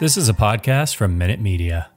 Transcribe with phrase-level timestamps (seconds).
[0.00, 1.90] This is a podcast from Minute Media.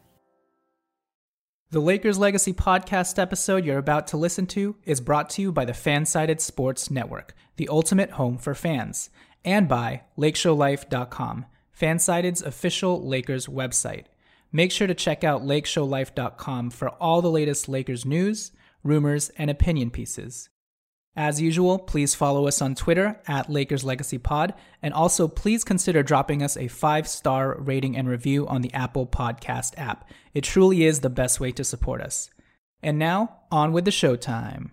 [1.72, 5.64] The Lakers Legacy podcast episode you're about to listen to is brought to you by
[5.64, 9.10] the Fansided Sports Network, the ultimate home for fans,
[9.46, 11.46] and by LakeshowLife.com,
[11.80, 14.08] Fansided's official Lakers website.
[14.52, 18.52] Make sure to check out LakeshowLife.com for all the latest Lakers news,
[18.84, 20.50] rumors, and opinion pieces.
[21.16, 26.02] As usual, please follow us on Twitter at Lakers Legacy Pod, and also please consider
[26.02, 30.10] dropping us a five star rating and review on the Apple Podcast app.
[30.34, 32.32] It truly is the best way to support us.
[32.82, 34.72] And now, on with the showtime.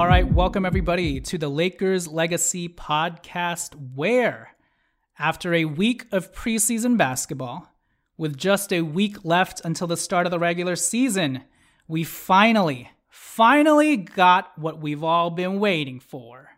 [0.00, 4.56] All right, welcome everybody to the Lakers Legacy podcast, where
[5.18, 7.70] after a week of preseason basketball,
[8.16, 11.42] with just a week left until the start of the regular season,
[11.86, 16.48] we finally, finally got what we've all been waiting for.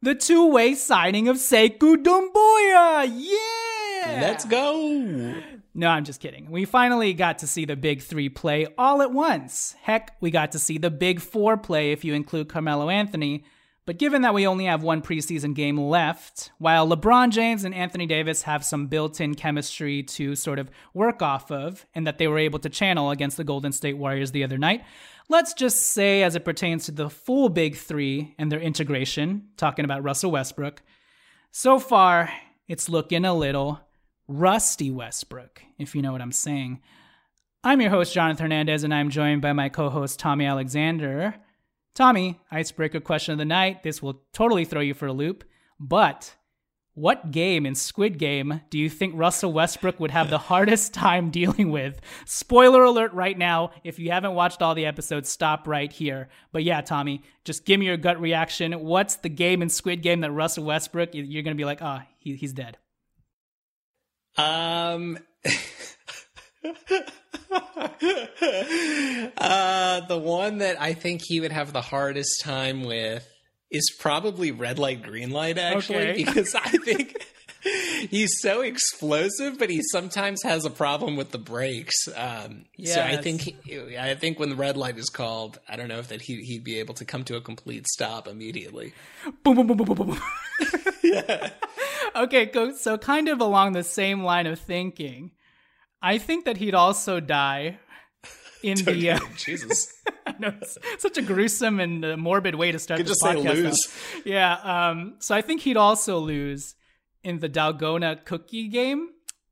[0.00, 3.12] The two-way signing of Sekou Doumbouya!
[3.14, 4.18] Yeah!
[4.22, 5.34] Let's go.
[5.78, 6.50] No, I'm just kidding.
[6.50, 9.74] We finally got to see the big three play all at once.
[9.82, 13.44] Heck, we got to see the big four play if you include Carmelo Anthony.
[13.84, 18.06] But given that we only have one preseason game left, while LeBron James and Anthony
[18.06, 22.26] Davis have some built in chemistry to sort of work off of, and that they
[22.26, 24.82] were able to channel against the Golden State Warriors the other night,
[25.28, 29.84] let's just say, as it pertains to the full big three and their integration, talking
[29.84, 30.82] about Russell Westbrook,
[31.50, 32.30] so far
[32.66, 33.85] it's looking a little
[34.28, 36.80] Rusty Westbrook, if you know what I'm saying.
[37.62, 41.34] I'm your host, Jonathan Hernandez, and I'm joined by my co host, Tommy Alexander.
[41.94, 43.82] Tommy, icebreaker question of the night.
[43.82, 45.44] This will totally throw you for a loop,
[45.78, 46.34] but
[46.94, 51.30] what game in Squid Game do you think Russell Westbrook would have the hardest time
[51.30, 52.00] dealing with?
[52.24, 53.70] Spoiler alert right now.
[53.84, 56.28] If you haven't watched all the episodes, stop right here.
[56.52, 58.72] But yeah, Tommy, just give me your gut reaction.
[58.80, 62.02] What's the game in Squid Game that Russell Westbrook, you're going to be like, ah,
[62.02, 62.78] oh, he, he's dead?
[64.36, 65.18] Um.
[69.38, 73.26] uh, the one that I think he would have the hardest time with
[73.70, 76.24] is probably red light, green light, actually, Okay.
[76.24, 77.24] because I think
[78.10, 81.94] he's so explosive, but he sometimes has a problem with the brakes.
[82.14, 85.88] Um, So I think he, I think when the red light is called, I don't
[85.88, 88.92] know if that he he'd be able to come to a complete stop immediately.
[89.42, 90.06] boom, boom, boom, boom, boom, boom.
[90.06, 90.20] boom.
[92.16, 95.32] Okay, go, so kind of along the same line of thinking,
[96.00, 97.78] I think that he'd also die
[98.62, 99.10] in the.
[99.10, 99.86] Uh, Jesus,
[100.26, 103.34] I know it's such a gruesome and uh, morbid way to start this just say
[103.34, 103.54] podcast.
[103.54, 103.96] lose.
[104.24, 104.54] Yeah.
[104.54, 105.16] Um.
[105.18, 106.74] So I think he'd also lose
[107.26, 109.10] in the Dalgona cookie game,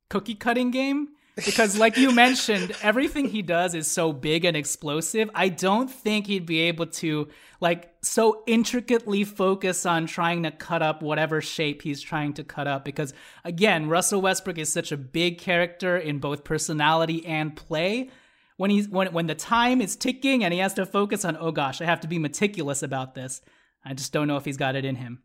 [0.09, 5.29] cookie cutting game, because like you mentioned, everything he does is so big and explosive.
[5.35, 7.29] I don't think he'd be able to
[7.61, 12.69] like so intricately focus on trying to cut up whatever shape he's trying to cut
[12.69, 18.09] up because again, Russell Westbrook is such a big character in both personality and play.
[18.57, 21.51] When he's when when the time is ticking and he has to focus on oh
[21.51, 23.41] gosh i have to be meticulous about this.
[23.85, 25.24] I just don't know if he's got it in him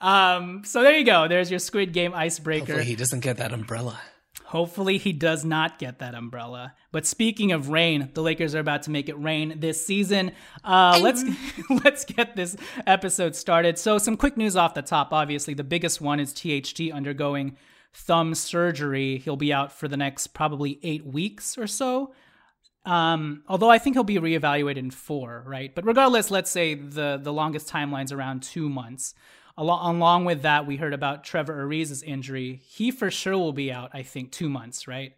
[0.00, 3.52] um so there you go there's your squid game icebreaker hopefully he doesn't get that
[3.52, 4.00] umbrella.
[4.48, 6.74] Hopefully he does not get that umbrella.
[6.90, 10.32] But speaking of rain, the Lakers are about to make it rain this season.
[10.64, 11.22] Uh, let's
[11.84, 12.56] let's get this
[12.86, 13.78] episode started.
[13.78, 15.12] So some quick news off the top.
[15.12, 17.58] Obviously, the biggest one is THT undergoing
[17.92, 19.18] thumb surgery.
[19.18, 22.14] He'll be out for the next probably eight weeks or so.
[22.86, 25.74] Um, although I think he'll be reevaluated in four, right?
[25.74, 29.14] But regardless, let's say the the longest timeline's around two months.
[29.58, 32.60] Along, along with that, we heard about Trevor Ariza's injury.
[32.68, 35.14] He for sure will be out, I think, two months, right?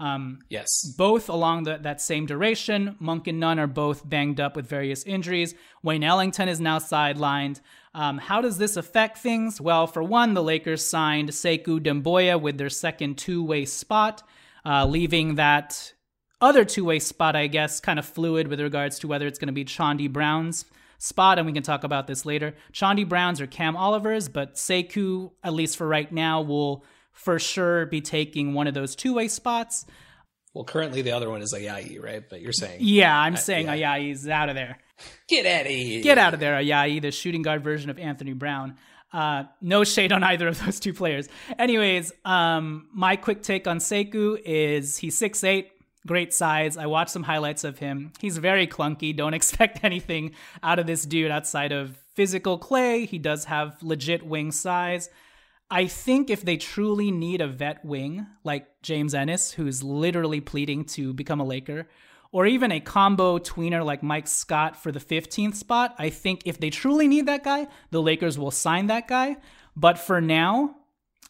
[0.00, 0.92] Um, Yes.
[0.98, 2.96] both along the, that same duration.
[2.98, 5.54] Monk and Nunn are both banged up with various injuries.
[5.84, 7.60] Wayne Ellington is now sidelined.
[7.94, 9.60] Um, how does this affect things?
[9.60, 14.24] Well, for one, the Lakers signed Sekou Doumbouya with their second two-way spot,
[14.66, 15.92] uh, leaving that
[16.40, 19.52] other two-way spot, I guess, kind of fluid with regards to whether it's going to
[19.52, 20.64] be Chaundee Brown's
[20.98, 22.54] spot, and we can talk about this later.
[22.72, 27.86] Chaundee Brown's or Cam Oliver's, but Sekou, at least for right now, will for sure
[27.86, 29.86] be taking one of those two-way spots.
[30.52, 32.22] Well, currently the other one is Ayayi, right?
[32.28, 33.96] But you're saying Yeah, I'm saying yeah.
[33.96, 34.78] Ayayi's out of there.
[35.28, 36.02] get out of here.
[36.02, 38.76] Get out of there, Ayayi, the shooting guard version of Anthony Brown.
[39.12, 41.28] Uh, no shade on either of those two players.
[41.58, 45.66] Anyways, um, my quick take on Sekou is he's 6'8",
[46.06, 46.76] great size.
[46.76, 48.12] I watched some highlights of him.
[48.20, 49.16] He's very clunky.
[49.16, 53.06] Don't expect anything out of this dude outside of physical clay.
[53.06, 55.08] He does have legit wing size.
[55.70, 60.84] I think if they truly need a vet wing like James Ennis, who's literally pleading
[60.86, 61.88] to become a Laker,
[62.30, 66.58] or even a combo tweener like Mike Scott for the 15th spot, I think if
[66.58, 69.36] they truly need that guy, the Lakers will sign that guy.
[69.76, 70.76] But for now,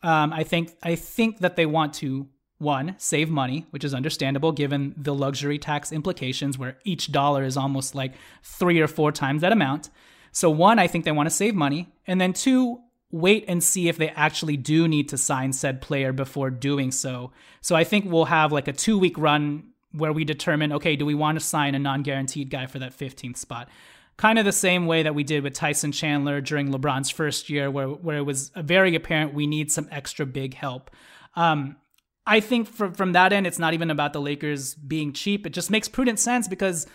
[0.03, 2.29] um, I think I think that they want to
[2.59, 7.56] one save money, which is understandable given the luxury tax implications, where each dollar is
[7.56, 9.91] almost like three or four times that amount.
[10.33, 12.81] So one, I think they want to save money, and then two,
[13.11, 17.31] wait and see if they actually do need to sign said player before doing so.
[17.61, 21.06] So I think we'll have like a two week run where we determine okay, do
[21.06, 23.69] we want to sign a non guaranteed guy for that 15th spot?
[24.17, 27.71] Kind of the same way that we did with Tyson Chandler during LeBron's first year,
[27.71, 30.91] where, where it was very apparent we need some extra big help.
[31.37, 31.77] Um,
[32.26, 35.47] I think from, from that end, it's not even about the Lakers being cheap.
[35.47, 36.87] It just makes prudent sense because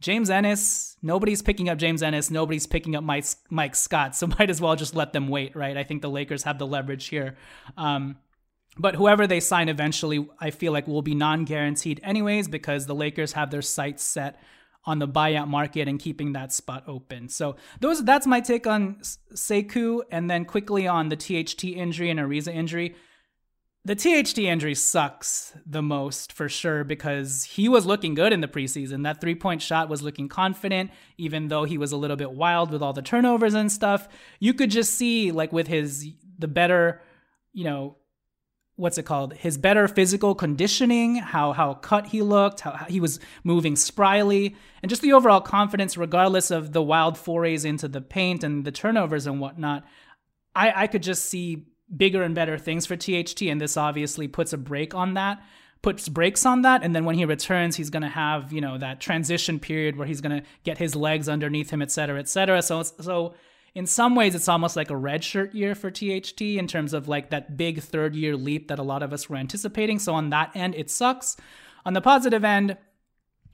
[0.00, 4.50] James Ennis, nobody's picking up James Ennis, nobody's picking up Mike, Mike Scott, so might
[4.50, 5.76] as well just let them wait, right?
[5.76, 7.36] I think the Lakers have the leverage here.
[7.76, 8.16] Um,
[8.76, 12.94] but whoever they sign eventually, I feel like will be non guaranteed anyways because the
[12.94, 14.40] Lakers have their sights set
[14.84, 17.28] on the buyout market and keeping that spot open.
[17.28, 18.96] So those that's my take on
[19.34, 20.02] Sekou.
[20.10, 22.96] And then quickly on the THT injury and Ariza injury
[23.86, 28.48] the THT injury sucks the most for sure because he was looking good in the
[28.48, 29.02] preseason.
[29.02, 32.70] That three point shot was looking confident, even though he was a little bit wild
[32.70, 34.08] with all the turnovers and stuff.
[34.40, 36.08] You could just see, like, with his,
[36.38, 37.02] the better,
[37.52, 37.98] you know,
[38.76, 39.34] what's it called?
[39.34, 44.56] His better physical conditioning, how, how cut he looked, how, how he was moving spryly,
[44.82, 48.72] and just the overall confidence, regardless of the wild forays into the paint and the
[48.72, 49.84] turnovers and whatnot.
[50.56, 54.52] I, I could just see bigger and better things for THT, and this obviously puts
[54.52, 55.42] a break on that,
[55.82, 58.78] puts brakes on that, and then when he returns, he's going to have you know
[58.78, 62.28] that transition period where he's going to get his legs underneath him, et cetera, et
[62.28, 62.62] cetera.
[62.62, 63.34] So so
[63.74, 67.30] in some ways, it's almost like a redshirt year for THT in terms of like
[67.30, 69.98] that big third year leap that a lot of us were anticipating.
[69.98, 71.36] So on that end, it sucks.
[71.84, 72.76] On the positive end,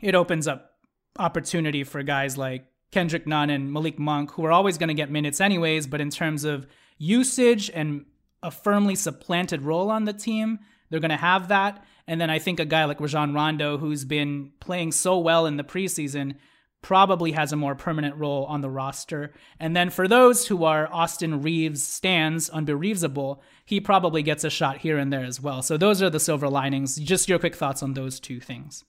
[0.01, 0.73] it opens up
[1.19, 5.11] opportunity for guys like Kendrick Nunn and Malik Monk, who are always going to get
[5.11, 6.67] minutes anyways, but in terms of
[6.99, 8.05] usage and
[8.43, 10.59] a firmly supplanted role on the team.
[10.89, 11.85] They're going to have that.
[12.07, 15.57] And then I think a guy like Rajon Rondo, who's been playing so well in
[15.57, 16.35] the preseason,
[16.83, 19.33] probably has a more permanent role on the roster.
[19.59, 24.79] And then for those who are Austin Reaves stands unbereavesable, he probably gets a shot
[24.79, 25.63] here and there as well.
[25.63, 26.97] So those are the silver linings.
[26.97, 28.83] Just your quick thoughts on those two things.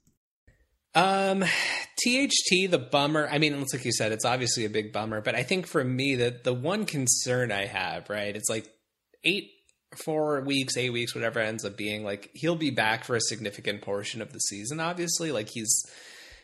[0.93, 1.41] Um,
[2.03, 3.27] THT, the bummer.
[3.31, 5.83] I mean, it's like you said, it's obviously a big bummer, but I think for
[5.83, 8.69] me, that the one concern I have, right, it's like
[9.23, 9.51] eight
[10.05, 13.81] four weeks, eight weeks, whatever ends up being, like he'll be back for a significant
[13.81, 14.79] portion of the season.
[14.79, 15.83] Obviously, like he's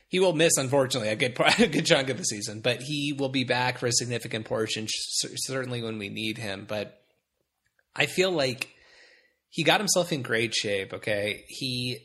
[0.09, 3.29] he will miss unfortunately a good a good chunk of the season, but he will
[3.29, 6.65] be back for a significant portion, certainly when we need him.
[6.67, 7.01] But
[7.95, 8.69] I feel like
[9.49, 10.93] he got himself in great shape.
[10.93, 11.99] Okay, he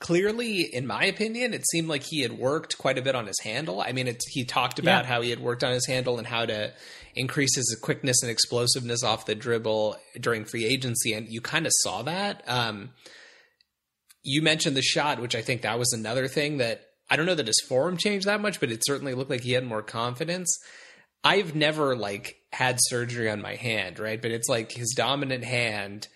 [0.00, 3.40] clearly, in my opinion, it seemed like he had worked quite a bit on his
[3.40, 3.80] handle.
[3.80, 5.08] I mean, he talked about yeah.
[5.08, 6.72] how he had worked on his handle and how to
[7.14, 11.72] increase his quickness and explosiveness off the dribble during free agency, and you kind of
[11.74, 12.42] saw that.
[12.46, 12.90] Um,
[14.22, 17.34] you mentioned the shot, which I think that was another thing that I don't know
[17.34, 20.58] that his form changed that much, but it certainly looked like he had more confidence.
[21.24, 24.20] I've never like had surgery on my hand, right?
[24.20, 26.08] But it's like his dominant hand.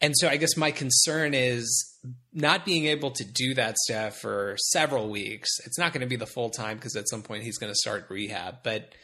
[0.00, 1.96] And so I guess my concern is
[2.32, 5.50] not being able to do that stuff for several weeks.
[5.66, 7.78] It's not going to be the full time because at some point he's going to
[7.78, 8.94] start rehab, but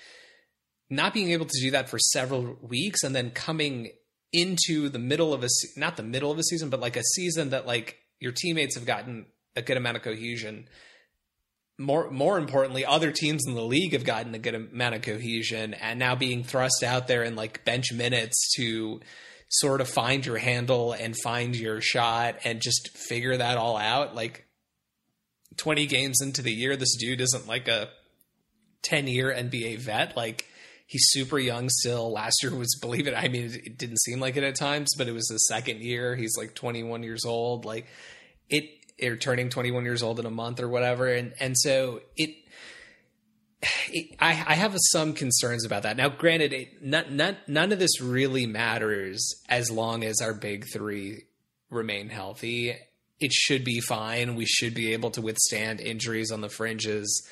[0.90, 3.90] not being able to do that for several weeks and then coming
[4.32, 7.50] into the middle of a not the middle of a season but like a season
[7.50, 10.68] that like your teammates have gotten a good amount of cohesion
[11.78, 15.72] more more importantly other teams in the league have gotten a good amount of cohesion
[15.74, 19.00] and now being thrust out there in like bench minutes to
[19.48, 24.14] sort of find your handle and find your shot and just figure that all out
[24.14, 24.46] like
[25.56, 27.88] 20 games into the year this dude isn't like a
[28.82, 30.48] 10 year NBA vet like
[30.88, 32.10] he's super young still.
[32.10, 35.06] Last year was, believe it, I mean, it, didn't seem like it at times, but
[35.06, 36.16] it was the second year.
[36.16, 37.64] He's like 21 years old.
[37.64, 37.86] Like
[38.48, 38.64] it,
[39.00, 41.06] or turning 21 years old in a month or whatever.
[41.06, 42.30] And, and so it,
[44.20, 45.96] I, I have some concerns about that.
[45.96, 50.66] Now, granted, it, not, not, none of this really matters as long as our big
[50.72, 51.24] three
[51.70, 52.76] remain healthy.
[53.20, 54.36] it should be fine.
[54.36, 57.28] We should be able to withstand injuries on the fringes.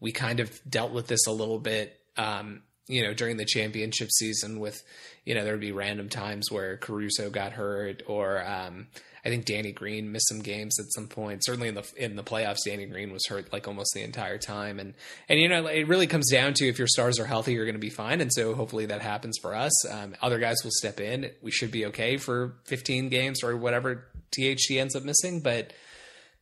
[0.00, 4.10] We kind of dealt with this a little bit, um, you know, during the championship
[4.10, 4.82] season with,
[5.24, 8.88] you know, there would be random times where Caruso got hurt or, um,
[9.24, 11.44] I think Danny Green missed some games at some point.
[11.44, 14.80] Certainly in the in the playoffs, Danny Green was hurt like almost the entire time.
[14.80, 14.94] And
[15.28, 17.76] and you know it really comes down to if your stars are healthy, you're going
[17.76, 18.20] to be fine.
[18.20, 19.72] And so hopefully that happens for us.
[19.88, 21.30] Um, other guys will step in.
[21.40, 25.72] We should be okay for 15 games or whatever THT ends up missing, but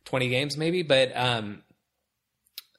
[0.05, 0.81] 20 games maybe.
[0.81, 1.61] But um,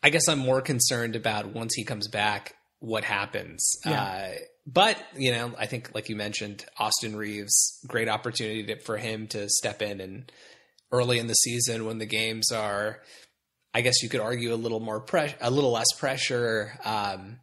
[0.03, 3.77] I guess I'm more concerned about once he comes back, what happens.
[3.87, 4.03] Yeah.
[4.03, 4.31] Uh,
[4.67, 9.27] but you know, I think like you mentioned, Austin Reaves, great opportunity to, for him
[9.29, 10.33] to step in and
[10.91, 13.01] early in the season when the games are,
[13.75, 17.41] I guess you could argue a little more pressure, a little less pressure um,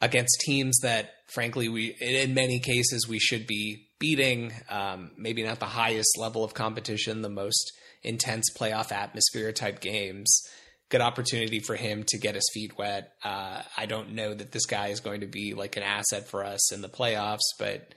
[0.00, 4.52] against teams that, frankly, we in many cases we should be beating.
[4.68, 7.72] Um, maybe not the highest level of competition, the most
[8.02, 10.42] intense playoff atmosphere type games
[10.90, 13.12] good opportunity for him to get his feet wet.
[13.24, 16.44] Uh, I don't know that this guy is going to be like an asset for
[16.44, 17.94] us in the playoffs, but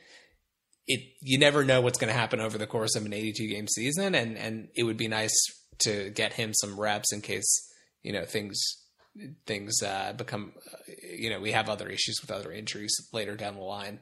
[0.88, 3.68] it you never know what's going to happen over the course of an 82 game
[3.68, 5.36] season, and and it would be nice
[5.80, 7.70] to get him some reps in case
[8.04, 8.62] you know things
[9.46, 10.54] things uh, become
[11.18, 14.00] you know we have other issues with other injuries later down the line.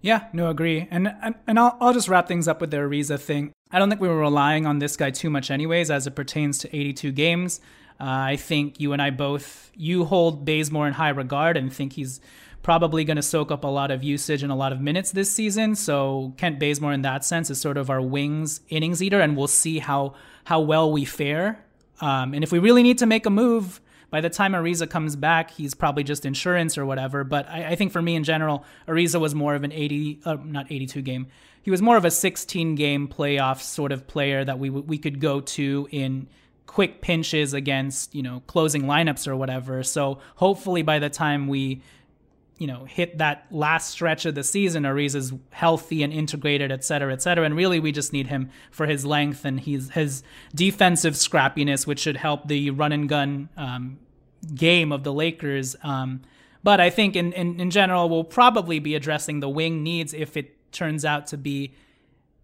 [0.00, 0.86] Yeah, no, agree.
[0.90, 3.52] And and, and I'll, I'll just wrap things up with the Ariza thing.
[3.70, 6.58] I don't think we were relying on this guy too much, anyways, as it pertains
[6.58, 7.60] to 82 games.
[8.00, 11.94] Uh, I think you and I both, you hold Bazemore in high regard and think
[11.94, 12.20] he's
[12.62, 15.30] probably going to soak up a lot of usage and a lot of minutes this
[15.30, 15.74] season.
[15.74, 19.48] So Kent Bazemore, in that sense, is sort of our wings innings eater, and we'll
[19.48, 20.14] see how
[20.44, 21.64] how well we fare.
[22.00, 25.16] Um, and if we really need to make a move, by the time Ariza comes
[25.16, 27.24] back, he's probably just insurance or whatever.
[27.24, 30.36] But I, I think for me in general, Ariza was more of an 80, uh,
[30.44, 31.26] not 82 game.
[31.62, 35.20] He was more of a 16 game playoff sort of player that we we could
[35.20, 36.28] go to in
[36.68, 39.82] quick pinches against you know closing lineups or whatever.
[39.82, 41.82] So hopefully by the time we
[42.58, 46.84] you know hit that last stretch of the season, Ariz is healthy and integrated, et
[46.84, 47.44] cetera, et cetera.
[47.44, 50.22] And really, we just need him for his length and his his
[50.54, 53.98] defensive scrappiness, which should help the run and gun um,
[54.54, 55.74] game of the Lakers.
[55.82, 56.20] Um,
[56.62, 60.36] but I think in, in in general, we'll probably be addressing the wing needs if
[60.36, 61.72] it turns out to be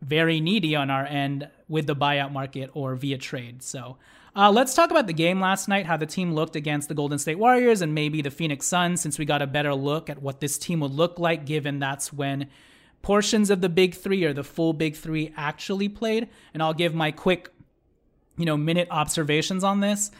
[0.00, 3.62] very needy on our end with the buyout market or via trade.
[3.62, 3.97] So
[4.37, 7.19] uh, let's talk about the game last night, how the team looked against the Golden
[7.19, 10.41] State Warriors and maybe the Phoenix Suns, since we got a better look at what
[10.41, 12.49] this team would look like, given that's when
[13.03, 16.29] portions of the big three or the full big three actually played.
[16.53, 17.50] And I'll give my quick,
[18.37, 20.11] you know, minute observations on this.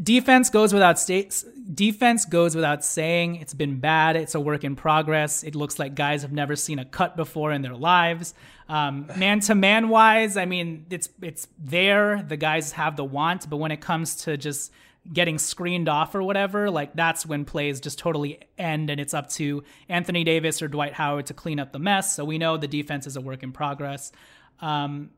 [0.00, 1.44] Defense goes without state.
[1.74, 3.36] Defense goes without saying.
[3.36, 4.16] It's been bad.
[4.16, 5.42] It's a work in progress.
[5.42, 8.32] It looks like guys have never seen a cut before in their lives.
[8.68, 12.22] Man to man wise, I mean, it's it's there.
[12.22, 14.72] The guys have the want, but when it comes to just
[15.10, 19.30] getting screened off or whatever, like that's when plays just totally end, and it's up
[19.30, 22.14] to Anthony Davis or Dwight Howard to clean up the mess.
[22.14, 24.12] So we know the defense is a work in progress.
[24.60, 25.10] Um,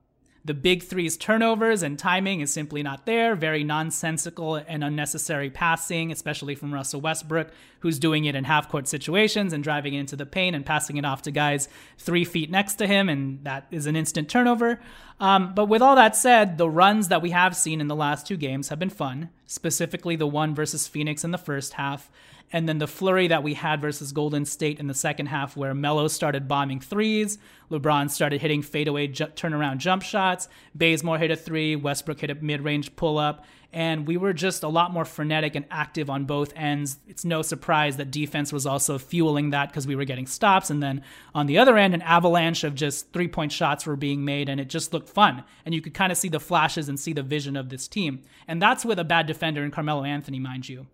[0.44, 3.35] the big three's turnovers and timing is simply not there.
[3.35, 8.88] Very nonsensical and unnecessary passing, especially from Russell Westbrook, who's doing it in half court
[8.88, 11.68] situations and driving into the paint and passing it off to guys
[11.99, 13.11] three feet next to him.
[13.11, 14.80] And that is an instant turnover.
[15.18, 18.26] Um, but with all that said, the runs that we have seen in the last
[18.26, 22.11] two games have been fun, specifically the one versus Phoenix in the first half
[22.52, 25.75] and then the flurry that we had versus Golden State in the second half, where
[25.75, 27.38] Melo started bombing threes,
[27.71, 32.35] LeBron started hitting fadeaway ju- turnaround jump shots, Bazemore hit a three, Westbrook hit a
[32.35, 36.25] mid range pull up, and we were just a lot more frenetic and active on
[36.25, 36.99] both ends.
[37.07, 40.83] It's no surprise that defense was also fueling that because we were getting stops, and
[40.83, 41.02] then
[41.35, 44.61] on the other end, an avalanche of just three point shots were being made, and
[44.61, 45.45] it just looked fun.
[45.64, 48.23] And you could kind of see the flashes and see the vision of this team.
[48.49, 50.88] And that's with a bad defender in Carmelo Anthony, mind you.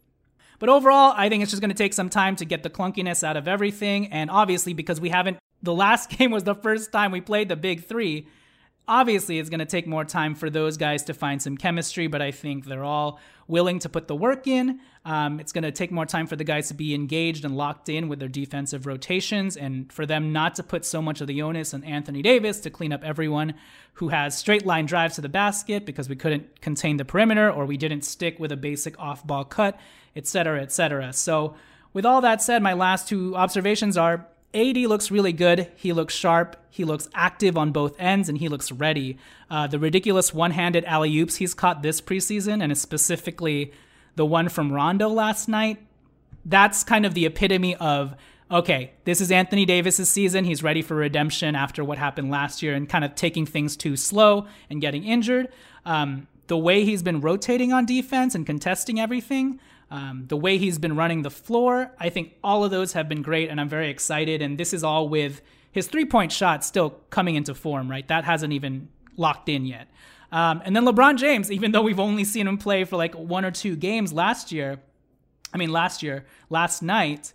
[0.58, 3.22] But overall, I think it's just going to take some time to get the clunkiness
[3.22, 4.12] out of everything.
[4.12, 7.56] And obviously, because we haven't, the last game was the first time we played the
[7.56, 8.28] big three.
[8.88, 12.22] Obviously, it's going to take more time for those guys to find some chemistry, but
[12.22, 14.80] I think they're all willing to put the work in.
[15.06, 17.88] Um, it's going to take more time for the guys to be engaged and locked
[17.88, 21.42] in with their defensive rotations and for them not to put so much of the
[21.42, 23.54] onus on Anthony Davis to clean up everyone
[23.94, 27.66] who has straight line drives to the basket because we couldn't contain the perimeter or
[27.66, 29.78] we didn't stick with a basic off ball cut
[30.16, 31.12] etc., etc.
[31.12, 31.54] So,
[31.92, 35.70] with all that said, my last two observations are AD looks really good.
[35.76, 36.56] He looks sharp.
[36.70, 39.18] He looks active on both ends, and he looks ready.
[39.50, 43.72] Uh, the ridiculous one-handed alley oops he's caught this preseason, and is specifically
[44.16, 45.78] the one from Rondo last night.
[46.44, 48.16] That's kind of the epitome of
[48.50, 50.44] okay, this is Anthony Davis's season.
[50.44, 53.96] He's ready for redemption after what happened last year and kind of taking things too
[53.96, 55.48] slow and getting injured.
[55.84, 59.58] Um, the way he's been rotating on defense and contesting everything,
[59.90, 63.22] um, the way he's been running the floor, I think all of those have been
[63.22, 64.42] great, and I'm very excited.
[64.42, 65.42] And this is all with
[65.72, 68.06] his three point shot still coming into form, right?
[68.06, 69.88] That hasn't even locked in yet.
[70.32, 73.44] Um, and then LeBron James, even though we've only seen him play for like one
[73.44, 74.80] or two games last year,
[75.52, 77.32] I mean, last year, last night,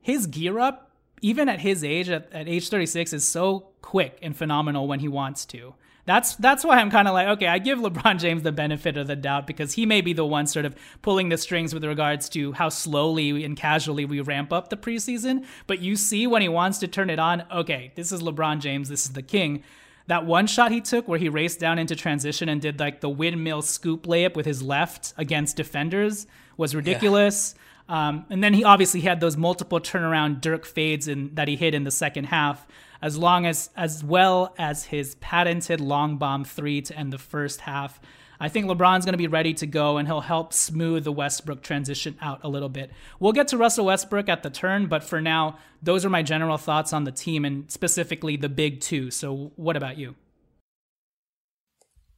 [0.00, 4.36] his gear up, even at his age, at, at age 36, is so quick and
[4.36, 5.74] phenomenal when he wants to.
[6.04, 9.06] That's that's why I'm kind of like, okay, I give LeBron James the benefit of
[9.06, 12.28] the doubt because he may be the one sort of pulling the strings with regards
[12.30, 15.44] to how slowly and casually we ramp up the preseason.
[15.66, 18.88] But you see when he wants to turn it on, okay, this is LeBron James,
[18.88, 19.62] this is the king.
[20.06, 23.08] That one shot he took where he raced down into transition and did like the
[23.08, 27.54] windmill scoop layup with his left against defenders was ridiculous.
[27.88, 28.08] Yeah.
[28.08, 31.74] Um, and then he obviously had those multiple turnaround Dirk fades in, that he hit
[31.74, 32.66] in the second half,
[33.00, 37.62] as long as as well as his patented long bomb three to end the first
[37.62, 38.00] half.
[38.42, 41.62] I think LeBron's going to be ready to go and he'll help smooth the Westbrook
[41.62, 42.90] transition out a little bit.
[43.20, 46.58] We'll get to Russell Westbrook at the turn, but for now, those are my general
[46.58, 49.12] thoughts on the team and specifically the big two.
[49.12, 50.16] So, what about you?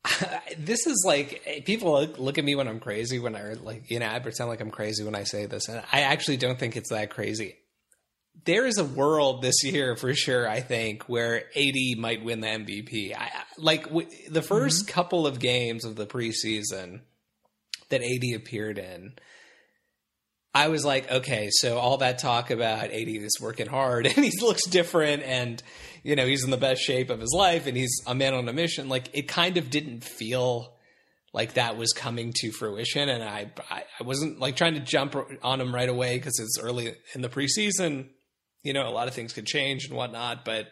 [0.59, 3.91] this is like eh, people look, look, at me when I'm crazy when I like
[3.91, 6.59] you know I pretend like I'm crazy when I say this and I actually don't
[6.59, 7.57] think it's that crazy.
[8.45, 12.49] There is a world this year for sure I think where AD might win the
[12.49, 13.17] MVP.
[13.17, 14.89] I, like w- the 1st mm-hmm.
[14.89, 17.01] couple of games of the preseason
[17.89, 19.15] that AD appeared in
[20.55, 24.31] I was like, okay, so all that talk about AD is working hard and he
[24.41, 25.61] looks different and,
[26.05, 28.49] you know, he's in the best shape of his life and he's a man on
[28.49, 28.89] a mission.
[28.89, 30.77] Like, it kind of didn't feel
[31.33, 33.09] like that was coming to fruition.
[33.09, 36.95] And I, I, wasn't like trying to jump on him right away because it's early
[37.15, 38.11] in the preseason.
[38.65, 40.67] You know, a lot of things could change and whatnot, but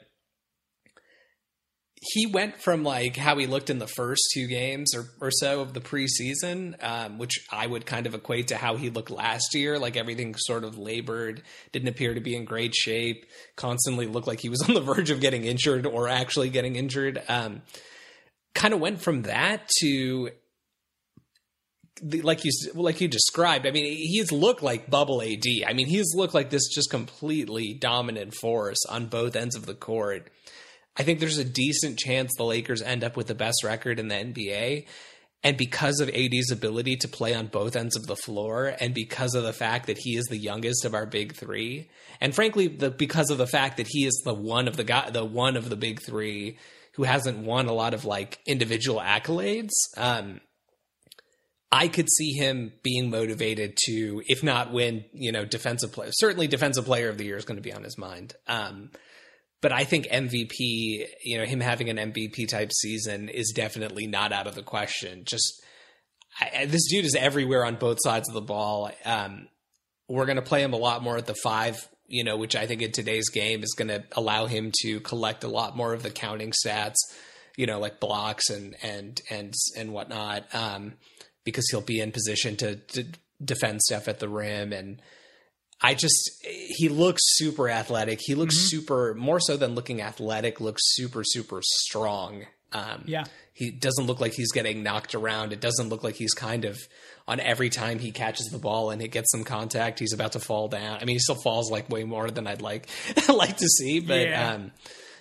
[2.05, 5.61] he went from like how he looked in the first two games or, or so
[5.61, 9.55] of the preseason, um, which I would kind of equate to how he looked last
[9.55, 9.79] year.
[9.79, 14.41] Like everything sort of labored, didn't appear to be in great shape, constantly looked like
[14.41, 17.23] he was on the verge of getting injured or actually getting injured.
[17.28, 17.63] Um,
[18.52, 20.31] kind of went from that to
[22.00, 23.67] like you like you described.
[23.67, 25.45] I mean, he's looked like bubble AD.
[25.67, 29.75] I mean, he's looked like this just completely dominant force on both ends of the
[29.75, 30.31] court
[30.97, 34.09] I think there's a decent chance the Lakers end up with the best record in
[34.09, 34.87] the NBA.
[35.45, 39.35] And because of AD's ability to play on both ends of the floor, and because
[39.35, 41.89] of the fact that he is the youngest of our big three,
[42.21, 45.11] and frankly, the, because of the fact that he is the one of the guy,
[45.11, 46.59] the one of the big three
[46.95, 50.41] who hasn't won a lot of like individual accolades, um,
[51.75, 56.11] I could see him being motivated to, if not win, you know, defensive player.
[56.13, 58.35] Certainly, defensive player of the year is going to be on his mind.
[58.47, 58.91] Um,
[59.63, 64.32] but I think MVP, you know, him having an MVP type season is definitely not
[64.32, 65.23] out of the question.
[65.25, 65.63] Just
[66.39, 68.91] I, this dude is everywhere on both sides of the ball.
[69.04, 69.49] Um,
[70.08, 72.67] we're going to play him a lot more at the five, you know, which I
[72.67, 76.02] think in today's game is going to allow him to collect a lot more of
[76.02, 76.97] the counting stats,
[77.56, 80.95] you know, like blocks and and and and whatnot, um,
[81.45, 83.07] because he'll be in position to, to
[83.45, 85.00] defend stuff at the rim and
[85.83, 88.21] I just he looks super athletic.
[88.23, 88.69] He looks mm-hmm.
[88.69, 90.61] super more so than looking athletic.
[90.61, 92.47] Looks super super strong.
[92.73, 95.52] Um, yeah, he doesn't look like he's getting knocked around.
[95.52, 96.78] It doesn't look like he's kind of
[97.26, 100.41] on every time he catches the ball and it gets some contact, he's about to
[100.41, 100.99] fall down.
[101.00, 102.89] I mean, he still falls like way more than I'd like
[103.28, 104.52] like to see, but yeah.
[104.52, 104.73] um,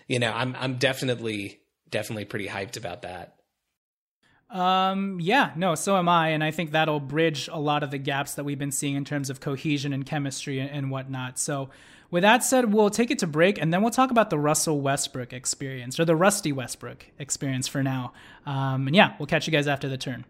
[0.08, 3.36] you know, I'm I'm definitely definitely pretty hyped about that.
[4.52, 6.30] Um, yeah, no, so am I.
[6.30, 9.06] And I think that'll bridge a lot of the gaps that we've been seeing in
[9.06, 11.40] terms of cohesion and chemistry and, and whatnot.
[11.40, 11.70] So,
[12.10, 14.82] with that said, we'll take it to break and then we'll talk about the Russell
[14.82, 18.12] Westbrook experience or the Rusty Westbrook experience for now.
[18.46, 20.26] Um, and yeah, we'll catch you guys after the turn.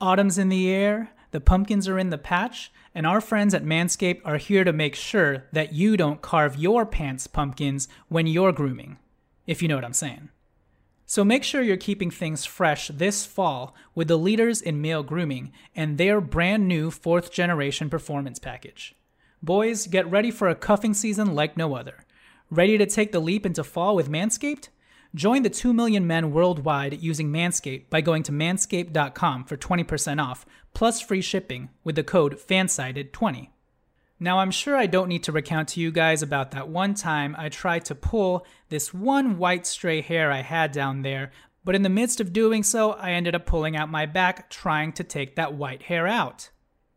[0.00, 4.20] Autumn's in the air, the pumpkins are in the patch, and our friends at Manscaped
[4.24, 8.98] are here to make sure that you don't carve your pants pumpkins when you're grooming,
[9.48, 10.28] if you know what I'm saying.
[11.10, 15.52] So make sure you're keeping things fresh this fall with the leaders in male grooming
[15.74, 18.94] and their brand new fourth generation performance package.
[19.42, 22.04] Boys, get ready for a cuffing season like no other.
[22.50, 24.68] Ready to take the leap into fall with Manscaped?
[25.14, 30.44] Join the 2 million men worldwide using Manscaped by going to manscaped.com for 20% off
[30.74, 33.48] plus free shipping with the code FANSIDED20.
[34.20, 37.36] Now, I'm sure I don't need to recount to you guys about that one time
[37.38, 41.30] I tried to pull this one white stray hair I had down there,
[41.64, 44.92] but in the midst of doing so, I ended up pulling out my back trying
[44.94, 46.50] to take that white hair out.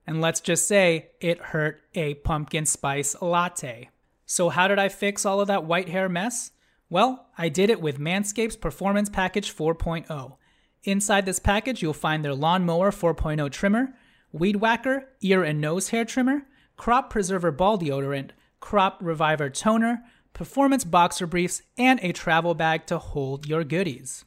[0.07, 3.89] And let's just say it hurt a pumpkin spice latte.
[4.25, 6.51] So, how did I fix all of that white hair mess?
[6.89, 10.38] Well, I did it with Manscaped's Performance Package 4.0.
[10.84, 13.93] Inside this package, you'll find their Lawnmower 4.0 trimmer,
[14.31, 16.47] Weed Whacker ear and nose hair trimmer,
[16.81, 22.97] Crop Preserver ball deodorant, Crop Reviver toner, performance boxer briefs, and a travel bag to
[22.97, 24.25] hold your goodies.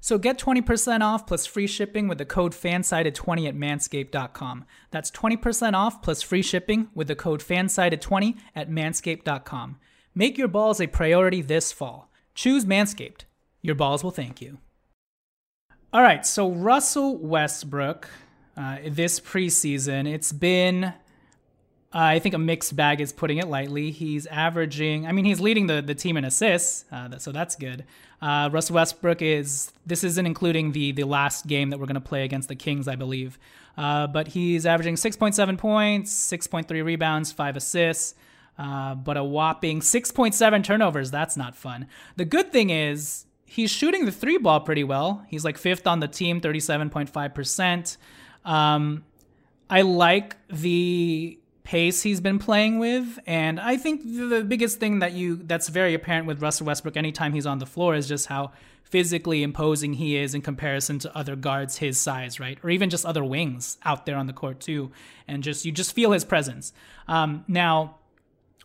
[0.00, 4.64] So get 20% off plus free shipping with the code FANSIDED20 at manscaped.com.
[4.90, 9.76] That's 20% off plus free shipping with the code FANSIDED20 at manscaped.com.
[10.12, 12.10] Make your balls a priority this fall.
[12.34, 13.26] Choose Manscaped.
[13.62, 14.58] Your balls will thank you.
[15.92, 18.08] All right, so Russell Westbrook,
[18.56, 20.92] uh, this preseason, it's been
[21.92, 23.90] I think a mixed bag is putting it lightly.
[23.90, 27.84] He's averaging, I mean, he's leading the, the team in assists, uh, so that's good.
[28.20, 32.00] Uh, Russell Westbrook is, this isn't including the, the last game that we're going to
[32.00, 33.38] play against the Kings, I believe.
[33.76, 38.14] Uh, but he's averaging 6.7 points, 6.3 rebounds, 5 assists,
[38.58, 41.10] uh, but a whopping 6.7 turnovers.
[41.10, 41.86] That's not fun.
[42.16, 45.24] The good thing is, he's shooting the three ball pretty well.
[45.28, 47.96] He's like fifth on the team, 37.5%.
[48.44, 49.04] Um,
[49.68, 53.18] I like the pace he's been playing with.
[53.26, 57.32] And I think the biggest thing that you that's very apparent with Russell Westbrook anytime
[57.32, 58.52] he's on the floor is just how
[58.84, 62.56] physically imposing he is in comparison to other guards his size, right?
[62.62, 64.92] Or even just other wings out there on the court too.
[65.26, 66.72] And just you just feel his presence.
[67.08, 67.96] Um, now,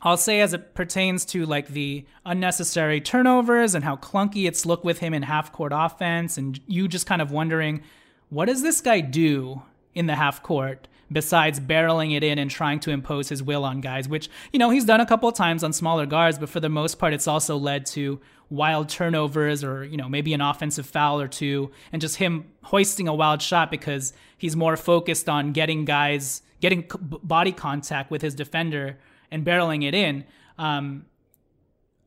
[0.03, 4.85] I'll say as it pertains to like the unnecessary turnovers and how clunky it's looked
[4.85, 7.81] with him in half court offense, and you just kind of wondering,
[8.29, 9.63] what does this guy do
[9.95, 13.81] in the half court besides barreling it in and trying to impose his will on
[13.81, 16.59] guys, which, you know, he's done a couple of times on smaller guards, but for
[16.59, 18.19] the most part, it's also led to
[18.49, 23.07] wild turnovers or, you know, maybe an offensive foul or two, and just him hoisting
[23.07, 28.35] a wild shot because he's more focused on getting guys, getting body contact with his
[28.35, 28.97] defender
[29.31, 30.23] and barreling it in.
[30.57, 31.05] Um,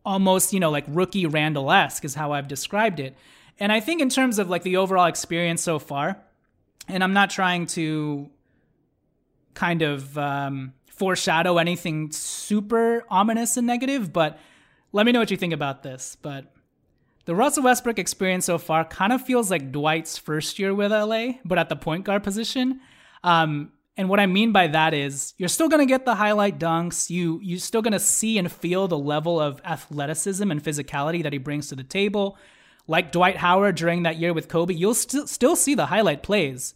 [0.04, 3.16] almost, you know, like rookie Randle esque is how I've described it.
[3.58, 6.18] And I think in terms of like the overall experience so far,
[6.88, 8.28] and I'm not trying to
[9.54, 14.38] kind of um, foreshadow anything super ominous and negative, but
[14.92, 16.16] let me know what you think about this.
[16.20, 16.52] But
[17.24, 21.32] the Russell Westbrook experience so far kind of feels like Dwight's first year with LA,
[21.44, 22.80] but at the point guard position.
[23.22, 26.58] Um, and what I mean by that is you're still going to get the highlight
[26.58, 27.10] dunks.
[27.10, 31.32] You you're still going to see and feel the level of athleticism and physicality that
[31.32, 32.36] he brings to the table.
[32.86, 36.74] Like Dwight Howard during that year with Kobe, you'll st- still see the highlight plays.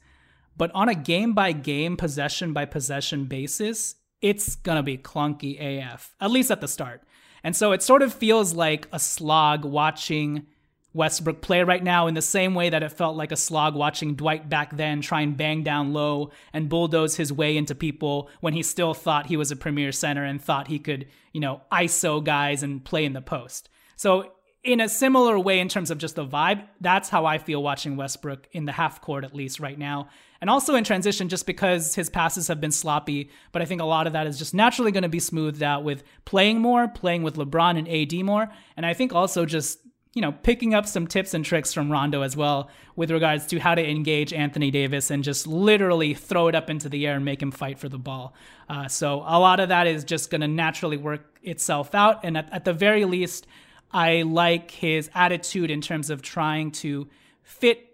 [0.59, 6.15] But on a game by game, possession by possession basis, it's to be clunky AF,
[6.21, 7.03] at least at the start.
[7.45, 10.47] And so it sort of feels like a slog watching
[10.93, 14.17] Westbrook play right now in the same way that it felt like a slog watching
[14.17, 18.55] Dwight back then try and bang down low and bulldoze his way into people when
[18.55, 22.25] he still thought he was a premier center and thought he could, you know, ISO
[22.25, 23.69] guys and play in the post.
[23.95, 24.33] So
[24.65, 27.97] in a similar way in terms of just the vibe, that's how I feel watching
[27.97, 30.09] Westbrook in the half court at least right now
[30.41, 33.31] and also in transition just because his passes have been sloppy.
[33.53, 35.85] But I think a lot of that is just naturally going to be smoothed out
[35.85, 38.49] with playing more, playing with LeBron and AD more.
[38.77, 39.81] And I think also just,
[40.15, 43.59] you know, picking up some tips and tricks from Rondo as well with regards to
[43.59, 47.25] how to engage Anthony Davis and just literally throw it up into the air and
[47.25, 48.35] make him fight for the ball.
[48.69, 52.21] Uh, so a lot of that is just going to naturally work itself out.
[52.23, 53.47] And at, at the very least,
[53.91, 57.09] I like his attitude in terms of trying to
[57.43, 57.85] fit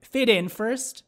[0.00, 1.03] fit in first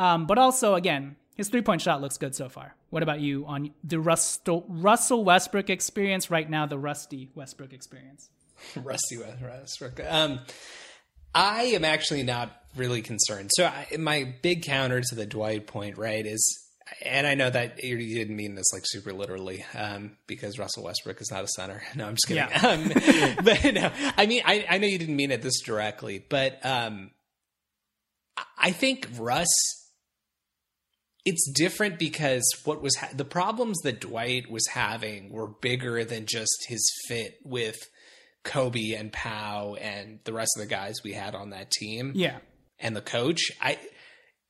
[0.00, 2.74] um, but also, again, his three point shot looks good so far.
[2.88, 8.30] What about you on the Russell, Russell Westbrook experience right now, the Rusty Westbrook experience?
[8.76, 10.00] Rusty Westbrook.
[10.08, 10.40] Um,
[11.34, 13.50] I am actually not really concerned.
[13.52, 16.42] So, I, my big counter to the Dwight point, right, is,
[17.04, 21.20] and I know that you didn't mean this like super literally, um, because Russell Westbrook
[21.20, 21.82] is not a center.
[21.94, 22.48] No, I'm just kidding.
[22.48, 23.36] Yeah.
[23.36, 26.64] Um, but no, I mean, I, I know you didn't mean it this directly, but
[26.64, 27.10] um,
[28.56, 29.46] I think Russ
[31.24, 36.26] it's different because what was ha- the problems that Dwight was having were bigger than
[36.26, 37.76] just his fit with
[38.44, 42.12] Kobe and Pau and the rest of the guys we had on that team.
[42.14, 42.38] Yeah.
[42.78, 43.50] And the coach.
[43.60, 43.78] I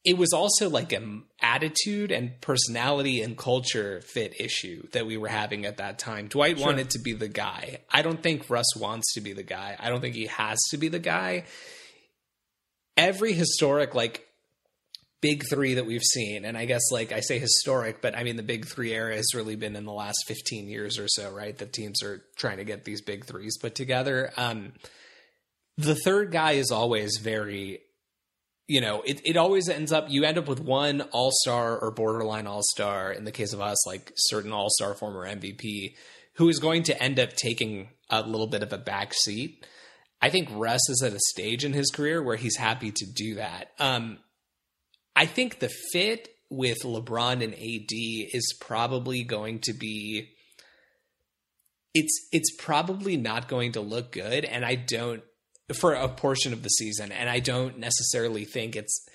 [0.04, 5.28] it was also like an attitude and personality and culture fit issue that we were
[5.28, 6.28] having at that time.
[6.28, 6.66] Dwight sure.
[6.66, 7.80] wanted to be the guy.
[7.90, 9.76] I don't think Russ wants to be the guy.
[9.78, 11.44] I don't think he has to be the guy.
[12.96, 14.26] Every historic like
[15.20, 18.36] big three that we've seen, and I guess like I say historic, but I mean
[18.36, 21.56] the big three era has really been in the last 15 years or so, right?
[21.58, 24.32] That teams are trying to get these big threes put together.
[24.36, 24.72] Um,
[25.76, 27.80] the third guy is always very,
[28.66, 31.90] you know, it, it always ends up, you end up with one all star or
[31.90, 35.94] borderline all star, in the case of us, like certain all star former MVP
[36.34, 39.66] who is going to end up taking a little bit of a back seat.
[40.22, 43.36] I think Russ is at a stage in his career where he's happy to do
[43.36, 43.70] that.
[43.78, 44.18] Um,
[45.20, 47.92] I think the fit with LeBron and AD
[48.34, 50.30] is probably going to be
[51.94, 55.22] it's it's probably not going to look good and I don't
[55.78, 59.06] for a portion of the season and I don't necessarily think it's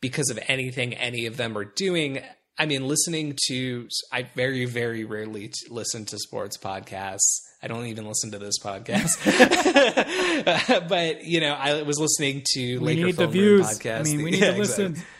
[0.00, 2.20] because of anything any of them are doing.
[2.56, 7.40] I mean, listening to I very very rarely listen to sports podcasts.
[7.62, 9.18] I don't even listen to this podcast,
[10.88, 13.60] but you know, I was listening to we Laker need Film the views.
[13.60, 14.00] Room podcast.
[14.00, 14.86] I mean, we need Yeah, to listen.
[14.92, 15.10] exactly.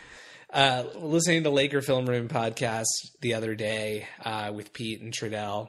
[0.55, 2.85] Uh, listening to Laker Film Room podcast
[3.19, 5.67] the other day uh, with Pete and Trudell,